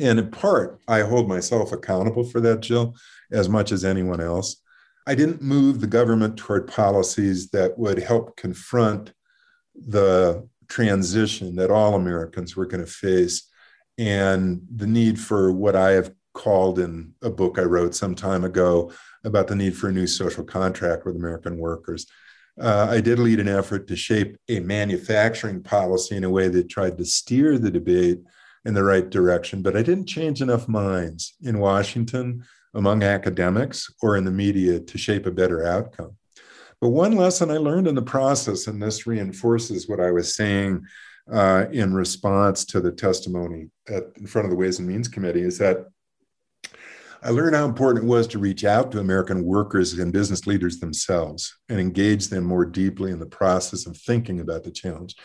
And 0.00 0.18
in 0.18 0.30
part, 0.30 0.80
I 0.88 1.00
hold 1.00 1.28
myself 1.28 1.72
accountable 1.72 2.24
for 2.24 2.40
that, 2.40 2.60
Jill, 2.60 2.94
as 3.30 3.48
much 3.48 3.72
as 3.72 3.84
anyone 3.84 4.20
else. 4.20 4.56
I 5.06 5.14
didn't 5.14 5.42
move 5.42 5.80
the 5.80 5.86
government 5.86 6.36
toward 6.36 6.66
policies 6.66 7.50
that 7.50 7.78
would 7.78 7.98
help 7.98 8.36
confront 8.36 9.12
the 9.74 10.48
transition 10.68 11.56
that 11.56 11.70
all 11.70 11.94
Americans 11.94 12.56
were 12.56 12.66
going 12.66 12.84
to 12.84 12.90
face 12.90 13.48
and 13.98 14.62
the 14.74 14.86
need 14.86 15.20
for 15.20 15.52
what 15.52 15.76
I 15.76 15.90
have 15.90 16.12
called 16.34 16.78
in 16.78 17.14
a 17.22 17.30
book 17.30 17.58
I 17.58 17.62
wrote 17.62 17.94
some 17.94 18.14
time 18.14 18.44
ago 18.44 18.92
about 19.24 19.48
the 19.48 19.56
need 19.56 19.76
for 19.76 19.88
a 19.88 19.92
new 19.92 20.06
social 20.06 20.44
contract 20.44 21.06
with 21.06 21.16
American 21.16 21.56
workers. 21.56 22.06
Uh, 22.60 22.86
I 22.90 23.00
did 23.00 23.18
lead 23.18 23.40
an 23.40 23.48
effort 23.48 23.88
to 23.88 23.96
shape 23.96 24.36
a 24.48 24.60
manufacturing 24.60 25.62
policy 25.62 26.16
in 26.16 26.24
a 26.24 26.30
way 26.30 26.48
that 26.48 26.68
tried 26.68 26.98
to 26.98 27.04
steer 27.04 27.58
the 27.58 27.70
debate 27.70 28.20
in 28.64 28.74
the 28.74 28.84
right 28.84 29.08
direction, 29.08 29.62
but 29.62 29.76
I 29.76 29.82
didn't 29.82 30.06
change 30.06 30.40
enough 30.40 30.68
minds 30.68 31.34
in 31.42 31.58
Washington, 31.58 32.44
among 32.74 33.02
academics, 33.02 33.92
or 34.02 34.16
in 34.16 34.24
the 34.24 34.30
media 34.30 34.80
to 34.80 34.98
shape 34.98 35.26
a 35.26 35.30
better 35.30 35.66
outcome. 35.66 36.16
But 36.80 36.90
one 36.90 37.12
lesson 37.12 37.50
I 37.50 37.56
learned 37.56 37.86
in 37.86 37.94
the 37.94 38.02
process, 38.02 38.66
and 38.66 38.82
this 38.82 39.06
reinforces 39.06 39.88
what 39.88 40.00
I 40.00 40.10
was 40.10 40.34
saying 40.34 40.84
uh, 41.32 41.66
in 41.72 41.94
response 41.94 42.64
to 42.66 42.80
the 42.80 42.92
testimony 42.92 43.68
at, 43.88 44.04
in 44.16 44.26
front 44.26 44.46
of 44.46 44.50
the 44.50 44.56
Ways 44.56 44.78
and 44.78 44.88
Means 44.88 45.08
Committee, 45.08 45.42
is 45.42 45.58
that 45.58 45.86
I 47.24 47.30
learned 47.30 47.56
how 47.56 47.64
important 47.64 48.04
it 48.04 48.08
was 48.08 48.26
to 48.28 48.38
reach 48.38 48.66
out 48.66 48.92
to 48.92 49.00
American 49.00 49.44
workers 49.44 49.94
and 49.94 50.12
business 50.12 50.46
leaders 50.46 50.78
themselves 50.78 51.56
and 51.70 51.80
engage 51.80 52.28
them 52.28 52.44
more 52.44 52.66
deeply 52.66 53.12
in 53.12 53.18
the 53.18 53.24
process 53.24 53.86
of 53.86 53.96
thinking 53.96 54.40
about 54.40 54.62
the 54.62 54.70
challenge. 54.70 55.16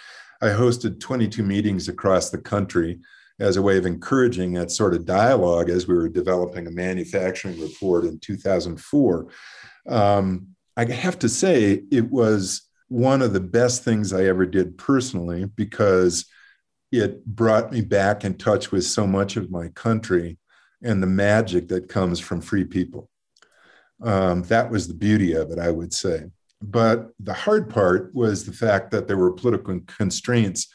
I 0.42 0.48
hosted 0.48 1.02
22 1.02 1.44
meetings 1.44 1.90
across 1.90 2.30
the 2.30 2.38
country 2.38 3.02
as 3.42 3.58
a 3.58 3.62
way 3.62 3.78
of 3.78 3.86
encouraging 3.86 4.54
that 4.54 4.72
sort 4.72 4.94
of 4.94 5.06
dialogue 5.06 5.70
as 5.70 5.90
we 5.90 5.94
were 5.94 6.08
developing 6.08 6.68
a 6.68 6.72
manufacturing 6.72 7.60
report 7.60 8.06
in 8.06 8.18
2004. 8.20 9.28
Um, 9.90 10.48
I 10.78 10.86
have 10.86 11.20
to 11.20 11.28
say, 11.28 11.84
it 11.92 12.10
was 12.10 12.62
one 12.88 13.22
of 13.22 13.34
the 13.34 13.42
best 13.42 13.84
things 13.84 14.14
I 14.14 14.24
ever 14.24 14.46
did 14.46 14.78
personally 14.78 15.46
because 15.46 16.26
it 16.94 17.26
brought 17.26 17.74
me 17.74 17.82
back 17.82 18.24
in 18.24 18.36
touch 18.36 18.72
with 18.72 18.86
so 18.86 19.06
much 19.06 19.36
of 19.36 19.52
my 19.52 19.68
country 19.70 20.38
and 20.84 21.02
the 21.02 21.08
magic 21.08 21.68
that 21.70 21.90
comes 21.90 22.20
from 22.20 22.42
free 22.42 22.66
people. 22.66 23.10
Um, 24.02 24.44
that 24.44 24.72
was 24.72 24.88
the 24.88 24.94
beauty 24.94 25.34
of 25.34 25.52
it, 25.52 25.60
I 25.60 25.72
would 25.72 25.94
say. 25.94 26.26
But 26.62 27.10
the 27.20 27.34
hard 27.34 27.70
part 27.70 28.14
was 28.14 28.46
the 28.46 28.54
fact 28.54 28.92
that 28.92 29.08
there 29.08 29.18
were 29.18 29.32
political 29.32 29.80
constraints 29.88 30.68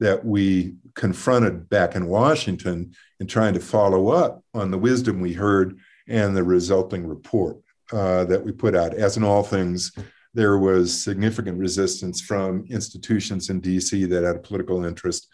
that 0.00 0.24
we 0.24 0.74
confronted 0.94 1.68
back 1.68 1.94
in 1.94 2.06
Washington 2.06 2.92
in 3.20 3.26
trying 3.26 3.54
to 3.54 3.60
follow 3.60 4.08
up 4.08 4.42
on 4.52 4.70
the 4.70 4.78
wisdom 4.78 5.20
we 5.20 5.32
heard 5.32 5.78
and 6.08 6.36
the 6.36 6.42
resulting 6.42 7.06
report 7.06 7.58
uh, 7.92 8.24
that 8.24 8.44
we 8.44 8.52
put 8.52 8.74
out. 8.74 8.94
As 8.94 9.16
in 9.16 9.22
all 9.22 9.42
things, 9.42 9.92
there 10.34 10.58
was 10.58 11.02
significant 11.02 11.58
resistance 11.58 12.20
from 12.20 12.64
institutions 12.68 13.50
in 13.50 13.60
DC 13.60 14.08
that 14.08 14.24
had 14.24 14.36
a 14.36 14.40
political 14.40 14.84
interest 14.84 15.28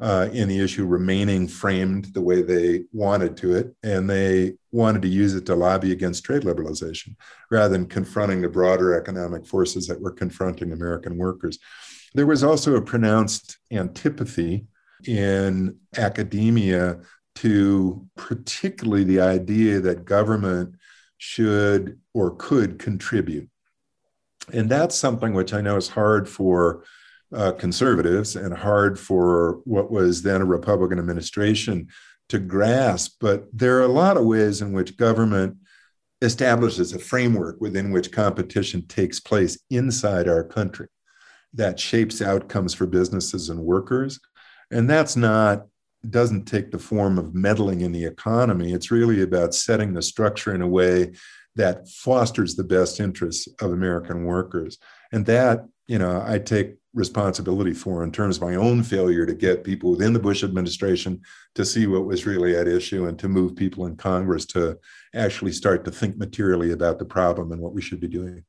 uh, 0.00 0.28
in 0.32 0.48
the 0.48 0.60
issue 0.60 0.86
remaining 0.86 1.48
framed 1.48 2.06
the 2.14 2.20
way 2.20 2.42
they 2.42 2.84
wanted 2.92 3.36
to 3.36 3.54
it. 3.56 3.74
And 3.82 4.08
they 4.08 4.54
wanted 4.70 5.02
to 5.02 5.08
use 5.08 5.34
it 5.34 5.46
to 5.46 5.56
lobby 5.56 5.92
against 5.92 6.24
trade 6.24 6.42
liberalization 6.42 7.16
rather 7.50 7.70
than 7.70 7.86
confronting 7.86 8.40
the 8.40 8.48
broader 8.48 8.94
economic 8.94 9.46
forces 9.46 9.86
that 9.88 10.00
were 10.00 10.12
confronting 10.12 10.72
American 10.72 11.16
workers. 11.16 11.58
There 12.14 12.26
was 12.26 12.44
also 12.44 12.76
a 12.76 12.82
pronounced 12.82 13.58
antipathy 13.70 14.66
in 15.06 15.76
academia 15.96 17.00
to 17.36 18.06
particularly 18.16 19.04
the 19.04 19.20
idea 19.20 19.80
that 19.80 20.04
government 20.04 20.74
should 21.18 22.00
or 22.14 22.34
could 22.36 22.78
contribute. 22.78 23.48
And 24.52 24.70
that's 24.70 24.96
something 24.96 25.34
which 25.34 25.52
I 25.52 25.60
know 25.60 25.76
is 25.76 25.88
hard 25.88 26.28
for 26.28 26.84
uh, 27.34 27.52
conservatives 27.52 28.36
and 28.36 28.54
hard 28.54 28.98
for 28.98 29.60
what 29.64 29.90
was 29.90 30.22
then 30.22 30.40
a 30.40 30.46
Republican 30.46 30.98
administration 30.98 31.88
to 32.28 32.38
grasp. 32.38 33.16
But 33.20 33.46
there 33.52 33.78
are 33.78 33.84
a 33.84 33.88
lot 33.88 34.16
of 34.16 34.24
ways 34.24 34.62
in 34.62 34.72
which 34.72 34.96
government 34.96 35.56
establishes 36.20 36.92
a 36.92 36.98
framework 36.98 37.60
within 37.60 37.90
which 37.90 38.12
competition 38.12 38.86
takes 38.86 39.20
place 39.20 39.58
inside 39.70 40.28
our 40.28 40.42
country 40.42 40.88
that 41.54 41.78
shapes 41.78 42.20
outcomes 42.20 42.74
for 42.74 42.86
businesses 42.86 43.48
and 43.48 43.60
workers. 43.60 44.20
And 44.70 44.88
that's 44.88 45.16
not 45.16 45.66
doesn't 46.08 46.44
take 46.44 46.70
the 46.70 46.78
form 46.78 47.18
of 47.18 47.34
meddling 47.34 47.80
in 47.80 47.90
the 47.90 48.04
economy. 48.04 48.72
It's 48.72 48.90
really 48.90 49.22
about 49.22 49.54
setting 49.54 49.92
the 49.92 50.02
structure 50.02 50.54
in 50.54 50.62
a 50.62 50.68
way 50.68 51.12
that 51.56 51.88
fosters 51.88 52.54
the 52.54 52.64
best 52.64 53.00
interests 53.00 53.48
of 53.60 53.72
American 53.72 54.24
workers. 54.24 54.78
And 55.10 55.26
that, 55.26 55.66
you 55.88 55.98
know, 55.98 56.22
I 56.24 56.38
take 56.38 56.76
responsibility 56.98 57.72
for 57.72 58.02
in 58.02 58.12
terms 58.12 58.36
of 58.36 58.42
my 58.42 58.56
own 58.56 58.82
failure 58.82 59.24
to 59.24 59.34
get 59.34 59.64
people 59.64 59.92
within 59.92 60.12
the 60.12 60.18
Bush 60.18 60.44
administration 60.44 61.22
to 61.54 61.64
see 61.64 61.86
what 61.86 62.04
was 62.04 62.26
really 62.26 62.56
at 62.56 62.68
issue 62.68 63.06
and 63.06 63.18
to 63.18 63.28
move 63.28 63.56
people 63.56 63.86
in 63.86 63.96
Congress 63.96 64.44
to 64.46 64.78
actually 65.14 65.52
start 65.52 65.84
to 65.84 65.90
think 65.90 66.18
materially 66.18 66.72
about 66.72 66.98
the 66.98 67.04
problem 67.04 67.52
and 67.52 67.62
what 67.62 67.72
we 67.72 67.80
should 67.80 68.00
be 68.00 68.08
doing. 68.08 68.44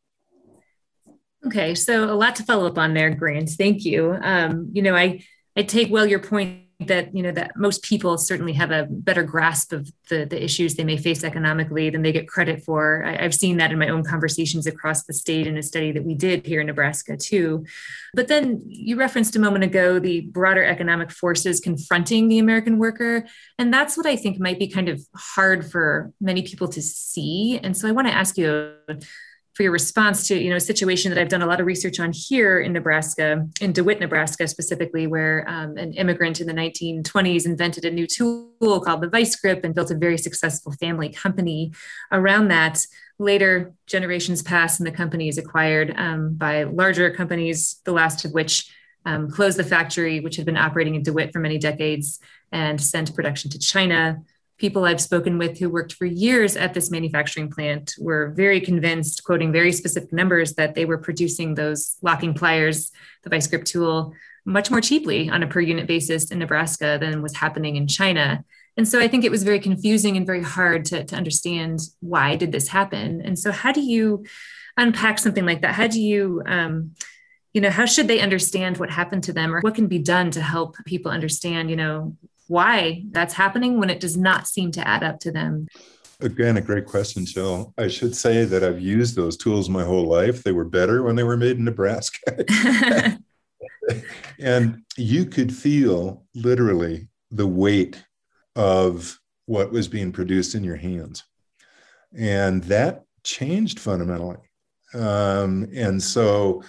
Okay, 1.45 1.73
so 1.73 2.11
a 2.11 2.15
lot 2.15 2.35
to 2.35 2.43
follow 2.43 2.67
up 2.67 2.77
on 2.77 2.93
there, 2.93 3.11
Grant. 3.11 3.49
Thank 3.49 3.85
you. 3.85 4.17
Um, 4.21 4.69
you 4.73 4.81
know, 4.81 4.95
I 4.95 5.23
I 5.55 5.63
take 5.63 5.89
well 5.89 6.05
your 6.05 6.19
point 6.19 6.63
that 6.79 7.13
you 7.13 7.21
know 7.21 7.31
that 7.31 7.51
most 7.57 7.83
people 7.83 8.17
certainly 8.17 8.53
have 8.53 8.71
a 8.71 8.87
better 8.89 9.21
grasp 9.21 9.73
of 9.73 9.91
the, 10.09 10.23
the 10.23 10.41
issues 10.41 10.75
they 10.75 10.85
may 10.85 10.95
face 10.95 11.25
economically 11.25 11.89
than 11.89 12.03
they 12.03 12.13
get 12.13 12.27
credit 12.27 12.63
for. 12.63 13.03
I, 13.03 13.21
have 13.21 13.35
seen 13.35 13.57
that 13.57 13.71
in 13.71 13.79
my 13.79 13.89
own 13.89 14.03
conversations 14.03 14.65
across 14.65 15.03
the 15.03 15.13
state 15.13 15.45
in 15.45 15.57
a 15.57 15.63
study 15.63 15.91
that 15.91 16.05
we 16.05 16.15
did 16.15 16.45
here 16.45 16.61
in 16.61 16.67
nebraska 16.67 17.17
too. 17.17 17.65
But 18.13 18.29
then 18.29 18.61
you 18.65 18.95
referenced 18.95 19.35
a 19.35 19.39
moment 19.39 19.65
ago 19.65 19.99
the 19.99 20.21
broader 20.21 20.63
economic 20.63 21.11
forces 21.11 21.59
confronting 21.59 22.29
the 22.29 22.39
american 22.39 22.77
worker 22.77 23.25
and 23.57 23.73
that's 23.73 23.97
what 23.97 24.05
i 24.05 24.15
think 24.15 24.39
might 24.39 24.59
be 24.59 24.67
kind 24.67 24.87
of 24.87 25.05
hard 25.15 25.69
for 25.69 26.13
many 26.21 26.43
people 26.43 26.69
to 26.69 26.81
see. 26.81 27.59
And 27.61 27.75
so 27.75 27.89
i 27.89 27.91
want 27.91 28.07
to 28.07 28.13
ask 28.13 28.37
you 28.37 28.73
for 29.53 29.63
your 29.63 29.71
response 29.71 30.27
to 30.27 30.39
you 30.39 30.49
know 30.49 30.55
a 30.55 30.61
situation 30.61 31.09
that 31.11 31.19
I've 31.19 31.29
done 31.29 31.41
a 31.41 31.45
lot 31.45 31.59
of 31.59 31.65
research 31.65 31.99
on 31.99 32.11
here 32.13 32.59
in 32.59 32.73
Nebraska, 32.73 33.47
in 33.61 33.73
DeWitt, 33.73 33.99
Nebraska 33.99 34.47
specifically, 34.47 35.07
where 35.07 35.45
um, 35.47 35.77
an 35.77 35.93
immigrant 35.93 36.39
in 36.39 36.47
the 36.47 36.53
1920s 36.53 37.45
invented 37.45 37.85
a 37.85 37.91
new 37.91 38.07
tool 38.07 38.79
called 38.79 39.01
the 39.01 39.09
vice 39.09 39.35
grip 39.35 39.63
and 39.63 39.75
built 39.75 39.91
a 39.91 39.95
very 39.95 40.17
successful 40.17 40.71
family 40.73 41.09
company 41.09 41.73
around 42.11 42.49
that. 42.49 42.85
Later 43.17 43.73
generations 43.85 44.41
pass 44.41 44.79
and 44.79 44.87
the 44.87 44.91
company 44.91 45.27
is 45.27 45.37
acquired 45.37 45.93
um, 45.97 46.35
by 46.35 46.63
larger 46.63 47.11
companies, 47.11 47.81
the 47.83 47.91
last 47.91 48.23
of 48.23 48.31
which 48.31 48.73
um, 49.05 49.29
closed 49.29 49.57
the 49.57 49.63
factory, 49.63 50.19
which 50.21 50.37
had 50.37 50.45
been 50.45 50.57
operating 50.57 50.95
in 50.95 51.03
DeWitt 51.03 51.33
for 51.33 51.39
many 51.39 51.57
decades, 51.57 52.19
and 52.51 52.79
sent 52.79 53.13
production 53.15 53.51
to 53.51 53.59
China 53.59 54.21
people 54.59 54.85
I've 54.85 55.01
spoken 55.01 55.37
with 55.37 55.57
who 55.57 55.69
worked 55.69 55.93
for 55.93 56.05
years 56.05 56.55
at 56.55 56.73
this 56.73 56.91
manufacturing 56.91 57.49
plant 57.49 57.95
were 57.99 58.33
very 58.35 58.61
convinced, 58.61 59.23
quoting 59.23 59.51
very 59.51 59.71
specific 59.71 60.13
numbers, 60.13 60.53
that 60.53 60.75
they 60.75 60.85
were 60.85 60.97
producing 60.97 61.55
those 61.55 61.97
locking 62.01 62.33
pliers, 62.33 62.91
the 63.23 63.29
vice 63.29 63.47
grip 63.47 63.65
tool, 63.65 64.13
much 64.45 64.69
more 64.69 64.81
cheaply 64.81 65.29
on 65.29 65.43
a 65.43 65.47
per 65.47 65.61
unit 65.61 65.87
basis 65.87 66.31
in 66.31 66.39
Nebraska 66.39 66.97
than 66.99 67.21
was 67.21 67.35
happening 67.35 67.75
in 67.77 67.87
China. 67.87 68.43
And 68.77 68.87
so 68.87 68.99
I 68.99 69.07
think 69.07 69.23
it 69.23 69.31
was 69.31 69.43
very 69.43 69.59
confusing 69.59 70.17
and 70.17 70.25
very 70.25 70.43
hard 70.43 70.85
to, 70.85 71.03
to 71.03 71.15
understand 71.15 71.79
why 72.01 72.35
did 72.35 72.51
this 72.51 72.67
happen. 72.67 73.21
And 73.21 73.37
so 73.37 73.51
how 73.51 73.71
do 73.71 73.81
you 73.81 74.25
unpack 74.77 75.19
something 75.19 75.45
like 75.45 75.61
that? 75.61 75.75
How 75.75 75.87
do 75.87 76.01
you 76.01 76.41
um, 76.45 76.91
you 77.53 77.61
know 77.61 77.69
how 77.69 77.85
should 77.85 78.07
they 78.07 78.19
understand 78.19 78.77
what 78.77 78.89
happened 78.89 79.23
to 79.23 79.33
them 79.33 79.53
or 79.53 79.61
what 79.61 79.75
can 79.75 79.87
be 79.87 79.99
done 79.99 80.31
to 80.31 80.41
help 80.41 80.75
people 80.85 81.11
understand 81.11 81.69
you 81.69 81.75
know 81.75 82.15
why 82.49 83.03
that's 83.11 83.33
happening 83.33 83.79
when 83.79 83.89
it 83.89 83.99
does 83.99 84.17
not 84.17 84.47
seem 84.47 84.71
to 84.71 84.87
add 84.87 85.03
up 85.03 85.19
to 85.21 85.31
them. 85.31 85.67
Again 86.19 86.57
a 86.57 86.61
great 86.61 86.85
question 86.85 87.25
jill. 87.25 87.73
I 87.77 87.87
should 87.87 88.15
say 88.15 88.43
that 88.43 88.63
i've 88.63 88.81
used 88.81 89.15
those 89.15 89.37
tools 89.37 89.69
my 89.69 89.85
whole 89.85 90.05
life. 90.05 90.43
They 90.43 90.51
were 90.51 90.65
better 90.65 91.03
when 91.03 91.15
they 91.15 91.23
were 91.23 91.37
made 91.37 91.57
in 91.57 91.63
nebraska. 91.63 92.45
And 94.39 94.83
you 94.97 95.25
could 95.25 95.53
feel 95.53 96.25
literally 96.33 97.07
the 97.31 97.47
weight 97.47 98.03
of 98.55 99.19
what 99.45 99.71
was 99.71 99.87
being 99.87 100.11
produced 100.11 100.55
in 100.55 100.63
your 100.63 100.75
hands. 100.75 101.23
And 102.17 102.63
that 102.65 103.03
changed 103.23 103.79
fundamentally. 103.79 104.37
Um, 104.93 105.67
and 105.75 106.01
so 106.01 106.63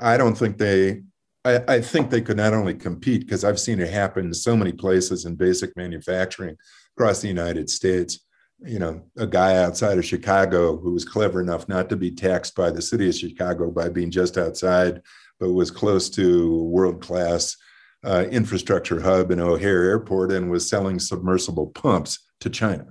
I 0.00 0.16
don't 0.16 0.36
think 0.36 0.58
they, 0.58 1.02
I, 1.44 1.62
I 1.68 1.80
think 1.80 2.10
they 2.10 2.22
could 2.22 2.36
not 2.36 2.54
only 2.54 2.74
compete, 2.74 3.22
because 3.22 3.44
I've 3.44 3.60
seen 3.60 3.80
it 3.80 3.90
happen 3.90 4.26
in 4.26 4.34
so 4.34 4.56
many 4.56 4.72
places 4.72 5.24
in 5.24 5.34
basic 5.34 5.76
manufacturing 5.76 6.56
across 6.96 7.20
the 7.20 7.28
United 7.28 7.68
States. 7.68 8.20
You 8.64 8.78
know, 8.78 9.02
a 9.16 9.26
guy 9.26 9.56
outside 9.56 9.98
of 9.98 10.06
Chicago 10.06 10.78
who 10.78 10.92
was 10.92 11.04
clever 11.04 11.40
enough 11.40 11.68
not 11.68 11.88
to 11.90 11.96
be 11.96 12.10
taxed 12.10 12.54
by 12.54 12.70
the 12.70 12.80
city 12.80 13.08
of 13.08 13.14
Chicago 13.14 13.70
by 13.70 13.88
being 13.88 14.10
just 14.10 14.38
outside, 14.38 15.02
but 15.38 15.52
was 15.52 15.70
close 15.70 16.08
to 16.10 16.62
world 16.62 17.02
class 17.02 17.56
uh, 18.04 18.24
infrastructure 18.30 19.00
hub 19.00 19.30
in 19.30 19.40
O'Hare 19.40 19.84
Airport 19.84 20.32
and 20.32 20.50
was 20.50 20.68
selling 20.68 20.98
submersible 20.98 21.68
pumps 21.68 22.20
to 22.40 22.48
China. 22.48 22.86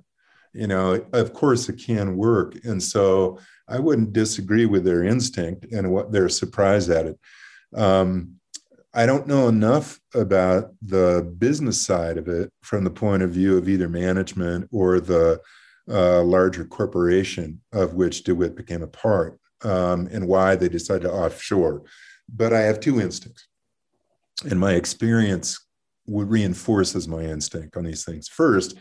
You 0.54 0.68
know, 0.68 1.04
of 1.14 1.34
course, 1.34 1.70
it 1.70 1.82
can 1.84 2.18
work. 2.18 2.56
And 2.66 2.82
so 2.82 3.40
I 3.68 3.80
wouldn't 3.80 4.14
disagree 4.14 4.66
with 4.68 4.84
their 4.84 5.04
instinct 5.04 5.66
and 5.72 5.92
what 5.92 6.12
they're 6.12 6.30
surprised 6.30 6.92
at 6.92 7.08
it. 7.08 7.20
Um, 7.76 8.36
I 8.94 9.08
don't 9.08 9.28
know 9.28 9.48
enough 9.48 10.00
about 10.14 10.72
the 10.82 11.34
business 11.40 11.82
side 11.82 12.18
of 12.18 12.28
it 12.28 12.52
from 12.62 12.84
the 12.84 12.92
point 12.92 13.24
of 13.24 13.32
view 13.32 13.58
of 13.58 13.68
either 13.68 13.90
management 13.90 14.70
or 14.72 15.00
the 15.00 15.42
uh, 15.90 16.22
larger 16.22 16.64
corporation 16.66 17.62
of 17.74 17.96
which 17.96 18.24
DeWitt 18.24 18.56
became 18.56 18.84
a 18.84 18.88
part 18.88 19.40
um, 19.64 20.08
and 20.12 20.28
why 20.28 20.56
they 20.56 20.70
decided 20.70 21.04
to 21.04 21.12
offshore. 21.12 21.84
But 22.30 22.54
I 22.54 22.62
have 22.62 22.80
two 22.80 23.02
instincts, 23.02 23.48
and 24.50 24.60
my 24.60 24.74
experience 24.74 25.60
would 26.06 26.30
reinforces 26.30 27.08
my 27.08 27.24
instinct 27.24 27.76
on 27.76 27.86
these 27.86 28.06
things. 28.06 28.28
First, 28.28 28.76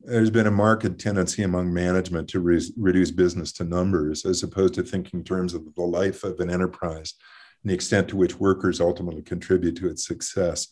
there's 0.00 0.30
been 0.30 0.46
a 0.46 0.52
marked 0.52 0.98
tendency 1.00 1.42
among 1.42 1.74
management 1.74 2.28
to 2.28 2.40
re- 2.40 2.72
reduce 2.76 3.10
business 3.10 3.52
to 3.54 3.64
numbers 3.64 4.24
as 4.24 4.42
opposed 4.44 4.74
to 4.74 4.82
thinking 4.84 5.20
in 5.20 5.24
terms 5.24 5.54
of 5.54 5.74
the 5.74 5.82
life 5.82 6.22
of 6.22 6.38
an 6.38 6.50
enterprise 6.50 7.14
and 7.62 7.70
the 7.70 7.74
extent 7.74 8.08
to 8.08 8.16
which 8.16 8.38
workers 8.38 8.80
ultimately 8.80 9.22
contribute 9.22 9.76
to 9.76 9.88
its 9.88 10.06
success. 10.06 10.68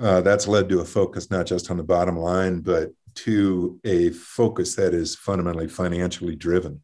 Uh, 0.00 0.20
that's 0.20 0.46
led 0.46 0.68
to 0.68 0.80
a 0.80 0.84
focus 0.84 1.30
not 1.30 1.46
just 1.46 1.70
on 1.70 1.76
the 1.76 1.82
bottom 1.82 2.16
line, 2.16 2.60
but 2.60 2.92
to 3.14 3.80
a 3.84 4.10
focus 4.10 4.74
that 4.76 4.94
is 4.94 5.16
fundamentally 5.16 5.68
financially 5.68 6.36
driven. 6.36 6.80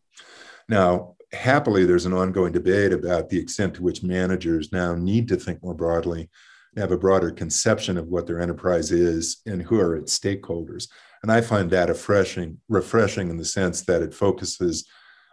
Now, 0.69 1.15
happily, 1.33 1.85
there's 1.85 2.07
an 2.07 2.13
ongoing 2.13 2.53
debate 2.53 2.93
about 2.93 3.29
the 3.29 3.39
extent 3.39 3.75
to 3.75 3.83
which 3.83 4.03
managers 4.03 4.73
now 4.73 4.95
need 4.95 5.29
to 5.29 5.37
think 5.37 5.63
more 5.63 5.75
broadly 5.75 6.29
have 6.77 6.91
a 6.91 6.99
broader 6.99 7.31
conception 7.31 7.97
of 7.97 8.09
what 8.09 8.27
their 8.27 8.41
enterprise 8.41 8.91
is 8.91 9.41
and 9.47 9.63
who 9.63 9.79
are 9.79 9.97
its 9.97 10.19
stakeholders. 10.19 10.89
And 11.23 11.31
I 11.31 11.41
find 11.41 11.71
that 11.71 11.89
refreshing, 11.89 12.59
refreshing 12.69 13.31
in 13.31 13.37
the 13.37 13.45
sense 13.45 13.83
that 13.83 14.03
it 14.03 14.13
focuses 14.13 14.87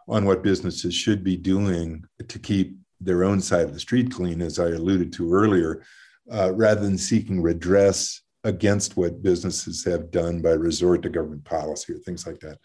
on 0.08 0.26
what 0.26 0.44
businesses 0.44 0.94
should 0.94 1.24
be 1.24 1.38
doing 1.38 2.04
to 2.28 2.40
keep 2.40 2.76
their 3.02 3.24
own 3.24 3.42
side 3.42 3.64
of 3.64 3.74
the 3.74 3.80
street 3.80 4.12
clean, 4.12 4.42
as 4.42 4.60
I 4.60 4.68
alluded 4.68 5.12
to 5.14 5.34
earlier, 5.34 5.84
uh, 6.32 6.54
rather 6.54 6.82
than 6.82 6.98
seeking 6.98 7.42
redress 7.42 8.22
against 8.44 8.98
what 8.98 9.22
businesses 9.22 9.84
have 9.86 10.12
done 10.12 10.42
by 10.42 10.52
resort 10.52 11.02
to 11.04 11.10
government 11.10 11.44
policy 11.46 11.94
or 11.94 11.98
things 11.98 12.26
like 12.26 12.40
that. 12.40 12.58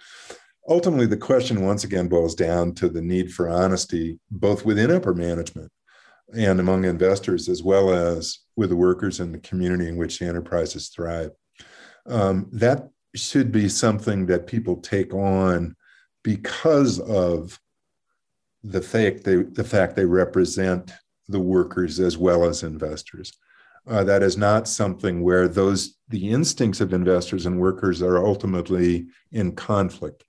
Ultimately, 0.68 1.06
the 1.06 1.16
question 1.16 1.64
once 1.64 1.84
again 1.84 2.08
boils 2.08 2.34
down 2.34 2.74
to 2.74 2.88
the 2.88 3.02
need 3.02 3.32
for 3.32 3.48
honesty, 3.48 4.18
both 4.30 4.64
within 4.64 4.90
upper 4.90 5.14
management 5.14 5.70
and 6.36 6.58
among 6.58 6.84
investors, 6.84 7.48
as 7.48 7.62
well 7.62 7.90
as 7.90 8.40
with 8.56 8.70
the 8.70 8.76
workers 8.76 9.20
in 9.20 9.32
the 9.32 9.38
community 9.38 9.88
in 9.88 9.96
which 9.96 10.18
the 10.18 10.26
enterprises 10.26 10.88
thrive. 10.88 11.30
Um, 12.06 12.48
that 12.52 12.88
should 13.14 13.52
be 13.52 13.68
something 13.68 14.26
that 14.26 14.46
people 14.46 14.76
take 14.76 15.14
on 15.14 15.76
because 16.24 16.98
of 16.98 17.60
the 18.70 18.82
fact 18.82 19.24
they 19.24 19.36
the 19.36 19.64
fact 19.64 19.96
they 19.96 20.04
represent 20.04 20.92
the 21.28 21.40
workers 21.40 22.00
as 22.00 22.16
well 22.16 22.44
as 22.44 22.62
investors. 22.62 23.32
Uh, 23.88 24.02
that 24.02 24.22
is 24.22 24.36
not 24.36 24.66
something 24.66 25.22
where 25.22 25.46
those 25.46 25.96
the 26.08 26.28
instincts 26.30 26.80
of 26.80 26.92
investors 26.92 27.46
and 27.46 27.60
workers 27.60 28.02
are 28.02 28.24
ultimately 28.24 29.06
in 29.32 29.52
conflict 29.52 30.24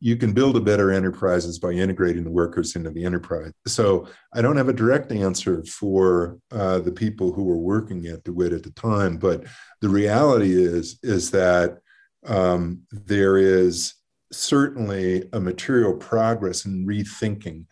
you 0.00 0.16
can 0.16 0.32
build 0.32 0.56
a 0.56 0.60
better 0.60 0.92
enterprises 0.92 1.58
by 1.58 1.72
integrating 1.72 2.22
the 2.22 2.30
workers 2.30 2.76
into 2.76 2.90
the 2.90 3.04
enterprise. 3.04 3.52
So 3.66 4.08
I 4.32 4.42
don't 4.42 4.56
have 4.56 4.68
a 4.68 4.74
direct 4.74 5.10
answer 5.10 5.64
for 5.64 6.38
uh, 6.52 6.78
the 6.80 6.92
people 6.92 7.32
who 7.32 7.44
were 7.44 7.58
working 7.58 8.06
at 8.06 8.22
DeWitt 8.24 8.52
at 8.52 8.62
the 8.62 8.70
time, 8.70 9.16
but 9.16 9.44
the 9.80 9.88
reality 9.88 10.52
is 10.52 10.98
is 11.02 11.30
that 11.32 11.78
um, 12.26 12.82
there 12.90 13.38
is 13.38 13.94
certainly 14.32 15.28
a 15.32 15.40
material 15.40 15.94
progress 15.94 16.64
in 16.64 16.86
rethinking 16.86 17.64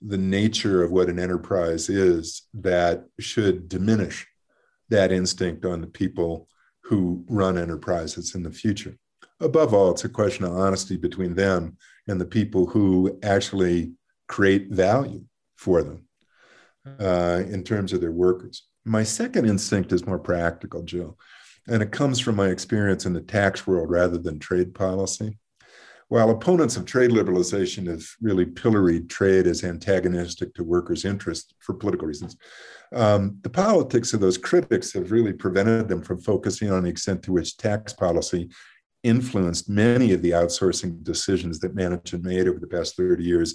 the 0.00 0.18
nature 0.18 0.82
of 0.82 0.90
what 0.90 1.08
an 1.08 1.18
enterprise 1.18 1.88
is 1.88 2.42
that 2.54 3.04
should 3.18 3.68
diminish 3.68 4.26
that 4.88 5.12
instinct 5.12 5.64
on 5.64 5.80
the 5.80 5.86
people 5.86 6.48
who 6.84 7.24
run 7.28 7.58
enterprises 7.58 8.34
in 8.34 8.42
the 8.42 8.50
future 8.50 8.96
above 9.40 9.74
all, 9.74 9.90
it's 9.90 10.04
a 10.04 10.08
question 10.08 10.44
of 10.44 10.52
honesty 10.52 10.96
between 10.96 11.34
them 11.34 11.76
and 12.06 12.20
the 12.20 12.26
people 12.26 12.66
who 12.66 13.18
actually 13.22 13.92
create 14.26 14.68
value 14.70 15.24
for 15.56 15.82
them 15.82 16.04
uh, 17.00 17.42
in 17.48 17.62
terms 17.62 17.92
of 17.92 18.00
their 18.00 18.12
workers. 18.12 18.64
My 18.84 19.02
second 19.02 19.46
instinct 19.46 19.92
is 19.92 20.06
more 20.06 20.18
practical, 20.18 20.82
Jill, 20.82 21.18
and 21.66 21.82
it 21.82 21.92
comes 21.92 22.18
from 22.18 22.36
my 22.36 22.48
experience 22.48 23.04
in 23.06 23.12
the 23.12 23.20
tax 23.20 23.66
world 23.66 23.90
rather 23.90 24.18
than 24.18 24.38
trade 24.38 24.74
policy. 24.74 25.38
While 26.08 26.30
opponents 26.30 26.78
of 26.78 26.86
trade 26.86 27.10
liberalization 27.10 27.86
have 27.86 28.02
really 28.22 28.46
pilloried 28.46 29.10
trade 29.10 29.46
as 29.46 29.62
antagonistic 29.62 30.54
to 30.54 30.64
workers' 30.64 31.04
interests 31.04 31.52
for 31.58 31.74
political 31.74 32.08
reasons, 32.08 32.36
um, 32.94 33.38
the 33.42 33.50
politics 33.50 34.14
of 34.14 34.20
those 34.20 34.38
critics 34.38 34.92
have 34.94 35.12
really 35.12 35.34
prevented 35.34 35.86
them 35.86 36.02
from 36.02 36.18
focusing 36.18 36.70
on 36.70 36.84
the 36.84 36.90
extent 36.90 37.22
to 37.24 37.32
which 37.32 37.58
tax 37.58 37.92
policy 37.92 38.48
influenced 39.02 39.68
many 39.68 40.12
of 40.12 40.22
the 40.22 40.30
outsourcing 40.30 41.02
decisions 41.02 41.60
that 41.60 41.74
management 41.74 42.24
made 42.24 42.48
over 42.48 42.58
the 42.58 42.66
past 42.66 42.96
30 42.96 43.22
years, 43.22 43.54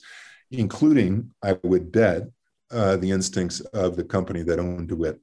including, 0.51 1.31
I 1.43 1.57
would 1.63 1.91
bet, 1.91 2.23
uh, 2.69 2.97
the 2.97 3.09
instincts 3.09 3.61
of 3.61 3.95
the 3.95 4.03
company 4.03 4.43
that 4.43 4.59
owned 4.59 4.89
DeWitt. 4.89 5.19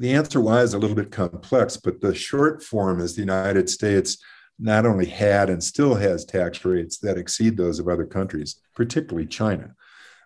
The 0.00 0.12
answer 0.12 0.40
why 0.40 0.62
is 0.62 0.74
a 0.74 0.78
little 0.78 0.96
bit 0.96 1.12
complex, 1.12 1.76
but 1.76 2.00
the 2.00 2.14
short 2.14 2.64
form 2.64 3.00
is 3.00 3.14
the 3.14 3.22
United 3.22 3.70
States 3.70 4.18
not 4.58 4.86
only 4.86 5.06
had 5.06 5.50
and 5.50 5.62
still 5.62 5.94
has 5.94 6.24
tax 6.24 6.64
rates 6.64 6.98
that 6.98 7.18
exceed 7.18 7.56
those 7.56 7.78
of 7.78 7.88
other 7.88 8.06
countries, 8.06 8.60
particularly 8.74 9.26
China, 9.26 9.74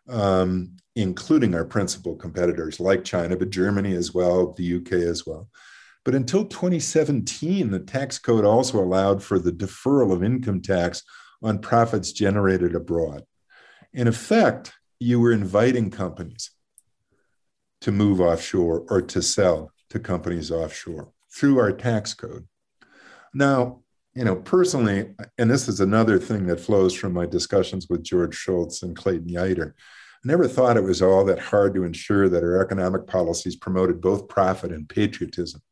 um, 0.08 0.76
including 0.96 1.54
our 1.54 1.64
principal 1.64 2.14
competitors 2.14 2.80
like 2.80 3.04
China, 3.04 3.36
but 3.36 3.50
Germany 3.50 3.94
as 3.94 4.12
well, 4.12 4.52
the 4.52 4.76
UK 4.76 4.92
as 4.92 5.26
well. 5.26 5.48
But 6.04 6.14
until 6.14 6.44
2017, 6.44 7.70
the 7.70 7.80
tax 7.80 8.18
code 8.18 8.44
also 8.44 8.78
allowed 8.78 9.22
for 9.22 9.38
the 9.38 9.52
deferral 9.52 10.12
of 10.12 10.22
income 10.22 10.62
tax 10.62 11.02
on 11.42 11.58
profits 11.58 12.12
generated 12.12 12.74
abroad. 12.74 13.24
In 13.92 14.08
effect, 14.08 14.72
you 15.00 15.20
were 15.20 15.32
inviting 15.32 15.90
companies 15.90 16.50
to 17.80 17.92
move 17.92 18.20
offshore 18.20 18.84
or 18.88 19.02
to 19.02 19.22
sell 19.22 19.72
to 19.90 19.98
companies 19.98 20.50
offshore 20.50 21.12
through 21.32 21.58
our 21.58 21.72
tax 21.72 22.14
code. 22.14 22.46
Now, 23.32 23.82
you 24.18 24.24
know, 24.24 24.34
personally, 24.34 25.14
and 25.38 25.48
this 25.48 25.68
is 25.68 25.78
another 25.78 26.18
thing 26.18 26.48
that 26.48 26.58
flows 26.58 26.92
from 26.92 27.12
my 27.12 27.24
discussions 27.24 27.86
with 27.88 28.02
George 28.02 28.34
Shultz 28.34 28.82
and 28.82 28.96
Clayton 28.96 29.28
Yeutter, 29.28 29.74
I 29.74 30.26
never 30.26 30.48
thought 30.48 30.76
it 30.76 30.82
was 30.82 31.00
all 31.00 31.24
that 31.26 31.38
hard 31.38 31.72
to 31.74 31.84
ensure 31.84 32.28
that 32.28 32.42
our 32.42 32.60
economic 32.60 33.06
policies 33.06 33.54
promoted 33.54 34.00
both 34.00 34.26
profit 34.26 34.72
and 34.72 34.88
patriotism. 34.88 35.62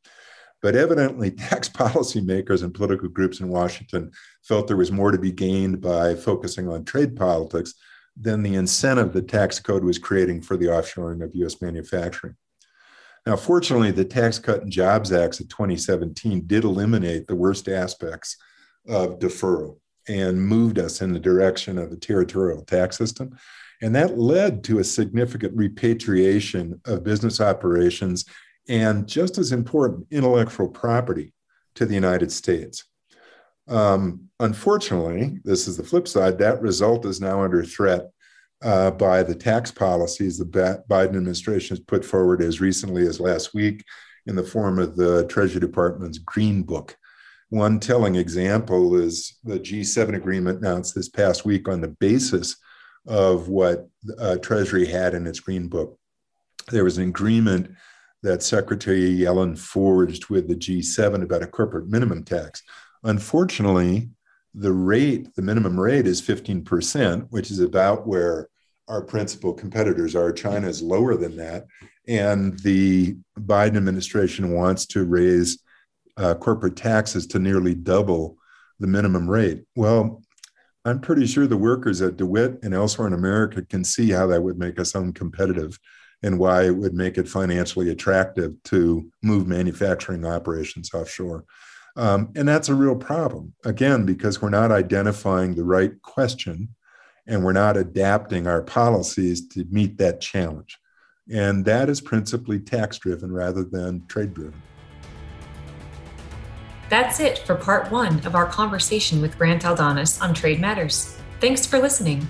But 0.62 0.76
evidently, 0.76 1.30
tax 1.32 1.68
policymakers 1.68 2.62
and 2.62 2.72
political 2.72 3.08
groups 3.08 3.40
in 3.40 3.48
Washington 3.48 4.12
felt 4.44 4.68
there 4.68 4.76
was 4.76 4.92
more 4.92 5.10
to 5.10 5.18
be 5.18 5.32
gained 5.32 5.80
by 5.80 6.14
focusing 6.14 6.68
on 6.68 6.84
trade 6.84 7.16
politics 7.16 7.74
than 8.16 8.44
the 8.44 8.54
incentive 8.54 9.12
the 9.12 9.22
tax 9.22 9.58
code 9.58 9.82
was 9.82 9.98
creating 9.98 10.42
for 10.42 10.56
the 10.56 10.66
offshoring 10.66 11.20
of 11.20 11.34
US 11.34 11.60
manufacturing. 11.60 12.36
Now, 13.26 13.34
fortunately, 13.34 13.90
the 13.90 14.04
Tax 14.04 14.38
Cut 14.38 14.62
and 14.62 14.70
Jobs 14.70 15.12
Acts 15.12 15.40
of 15.40 15.48
2017 15.48 16.46
did 16.46 16.62
eliminate 16.62 17.26
the 17.26 17.34
worst 17.34 17.68
aspects 17.68 18.36
of 18.88 19.18
deferral 19.18 19.78
and 20.08 20.40
moved 20.40 20.78
us 20.78 21.00
in 21.00 21.12
the 21.12 21.18
direction 21.18 21.76
of 21.76 21.90
a 21.90 21.96
territorial 21.96 22.62
tax 22.62 22.96
system. 22.96 23.36
And 23.82 23.94
that 23.96 24.16
led 24.16 24.62
to 24.64 24.78
a 24.78 24.84
significant 24.84 25.56
repatriation 25.56 26.80
of 26.86 27.02
business 27.02 27.40
operations 27.40 28.24
and, 28.68 29.08
just 29.08 29.38
as 29.38 29.50
important, 29.50 30.06
intellectual 30.12 30.68
property 30.68 31.34
to 31.74 31.84
the 31.84 31.94
United 31.94 32.30
States. 32.30 32.84
Um, 33.68 34.28
unfortunately, 34.38 35.40
this 35.44 35.66
is 35.66 35.76
the 35.76 35.82
flip 35.82 36.06
side, 36.06 36.38
that 36.38 36.62
result 36.62 37.04
is 37.04 37.20
now 37.20 37.42
under 37.42 37.64
threat 37.64 38.10
uh, 38.62 38.90
by 38.92 39.22
the 39.22 39.34
tax 39.34 39.70
policies 39.70 40.38
the 40.38 40.44
Biden 40.88 41.16
administration 41.16 41.76
has 41.76 41.84
put 41.84 42.04
forward 42.04 42.42
as 42.42 42.60
recently 42.60 43.06
as 43.06 43.20
last 43.20 43.54
week 43.54 43.84
in 44.26 44.36
the 44.36 44.42
form 44.42 44.78
of 44.78 44.96
the 44.96 45.26
Treasury 45.26 45.60
Department's 45.60 46.18
Green 46.18 46.62
Book. 46.62 46.96
One 47.50 47.78
telling 47.78 48.16
example 48.16 48.96
is 48.96 49.38
the 49.44 49.60
G7 49.60 50.16
agreement 50.16 50.58
announced 50.58 50.94
this 50.94 51.08
past 51.08 51.44
week 51.44 51.68
on 51.68 51.80
the 51.80 51.88
basis 51.88 52.56
of 53.06 53.48
what 53.48 53.88
uh, 54.18 54.36
Treasury 54.36 54.86
had 54.86 55.14
in 55.14 55.26
its 55.26 55.38
Green 55.38 55.68
Book. 55.68 55.96
There 56.72 56.82
was 56.82 56.98
an 56.98 57.08
agreement 57.08 57.70
that 58.22 58.42
Secretary 58.42 59.16
Yellen 59.16 59.56
forged 59.56 60.28
with 60.28 60.48
the 60.48 60.56
G7 60.56 61.22
about 61.22 61.42
a 61.42 61.46
corporate 61.46 61.88
minimum 61.88 62.24
tax. 62.24 62.62
Unfortunately, 63.04 64.10
the 64.56 64.72
rate, 64.72 65.34
the 65.36 65.42
minimum 65.42 65.78
rate 65.78 66.06
is 66.06 66.22
15%, 66.22 67.26
which 67.30 67.50
is 67.50 67.60
about 67.60 68.06
where 68.06 68.48
our 68.88 69.02
principal 69.02 69.52
competitors 69.52 70.16
are. 70.16 70.32
China 70.32 70.66
is 70.66 70.80
lower 70.80 71.14
than 71.14 71.36
that. 71.36 71.66
And 72.08 72.58
the 72.60 73.16
Biden 73.38 73.76
administration 73.76 74.52
wants 74.52 74.86
to 74.86 75.04
raise 75.04 75.58
uh, 76.16 76.34
corporate 76.34 76.76
taxes 76.76 77.26
to 77.28 77.38
nearly 77.38 77.74
double 77.74 78.38
the 78.80 78.86
minimum 78.86 79.28
rate. 79.28 79.64
Well, 79.76 80.22
I'm 80.86 81.00
pretty 81.00 81.26
sure 81.26 81.46
the 81.46 81.56
workers 81.56 82.00
at 82.00 82.16
DeWitt 82.16 82.60
and 82.62 82.72
elsewhere 82.72 83.08
in 83.08 83.12
America 83.12 83.62
can 83.62 83.84
see 83.84 84.10
how 84.10 84.28
that 84.28 84.42
would 84.42 84.58
make 84.58 84.78
us 84.78 84.92
uncompetitive 84.92 85.76
and 86.22 86.38
why 86.38 86.64
it 86.64 86.76
would 86.76 86.94
make 86.94 87.18
it 87.18 87.28
financially 87.28 87.90
attractive 87.90 88.54
to 88.64 89.10
move 89.22 89.46
manufacturing 89.46 90.24
operations 90.24 90.94
offshore. 90.94 91.44
Um, 91.96 92.30
and 92.36 92.46
that's 92.46 92.68
a 92.68 92.74
real 92.74 92.94
problem, 92.94 93.54
again, 93.64 94.04
because 94.04 94.42
we're 94.42 94.50
not 94.50 94.70
identifying 94.70 95.54
the 95.54 95.64
right 95.64 96.00
question 96.02 96.68
and 97.26 97.42
we're 97.42 97.52
not 97.52 97.76
adapting 97.76 98.46
our 98.46 98.62
policies 98.62 99.48
to 99.48 99.64
meet 99.70 99.96
that 99.98 100.20
challenge. 100.20 100.78
And 101.32 101.64
that 101.64 101.88
is 101.88 102.00
principally 102.00 102.60
tax 102.60 102.98
driven 102.98 103.32
rather 103.32 103.64
than 103.64 104.06
trade 104.06 104.34
driven. 104.34 104.62
That's 106.88 107.18
it 107.18 107.38
for 107.38 107.56
part 107.56 107.90
one 107.90 108.24
of 108.26 108.36
our 108.36 108.46
conversation 108.46 109.20
with 109.20 109.36
Grant 109.36 109.62
Aldonas 109.62 110.22
on 110.22 110.34
trade 110.34 110.60
matters. 110.60 111.16
Thanks 111.40 111.66
for 111.66 111.80
listening. 111.80 112.28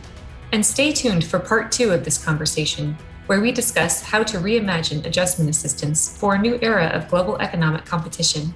And 0.52 0.64
stay 0.64 0.92
tuned 0.92 1.24
for 1.24 1.38
part 1.38 1.72
two 1.72 1.90
of 1.90 2.05
this 2.05 2.24
conversation, 2.24 2.96
where 3.26 3.40
we 3.40 3.52
discuss 3.52 4.00
how 4.00 4.22
to 4.22 4.38
reimagine 4.38 5.05
adjustment 5.05 5.50
assistance 5.50 6.16
for 6.16 6.37
a 6.37 6.38
new 6.38 6.59
era 6.62 6.87
of 6.87 7.09
global 7.09 7.37
economic 7.38 7.85
competition 7.85 8.55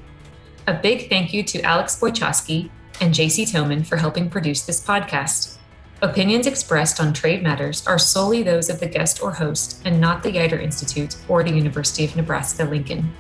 a 0.71 0.75
big 0.75 1.09
thank 1.09 1.35
you 1.35 1.43
to 1.43 1.61
Alex 1.63 1.99
Wojcicki 1.99 2.71
and 3.01 3.13
JC 3.13 3.43
Toman 3.43 3.85
for 3.85 3.97
helping 3.97 4.31
produce 4.31 4.65
this 4.65 4.81
podcast. 4.81 5.59
Opinions 6.01 6.47
expressed 6.47 7.01
on 7.01 7.13
trade 7.13 7.43
matters 7.43 7.85
are 7.89 7.99
solely 7.99 8.45
those 8.45 8.71
of 8.71 8.79
the 8.79 8.87
guest 8.87 9.21
or 9.21 9.33
host 9.33 9.83
and 9.85 10.01
not 10.01 10.23
the 10.23 10.31
Yeutter 10.31 10.63
Institute 10.63 11.17
or 11.29 11.43
the 11.43 11.51
University 11.51 12.05
of 12.05 12.15
Nebraska 12.15 12.63
Lincoln. 12.63 13.13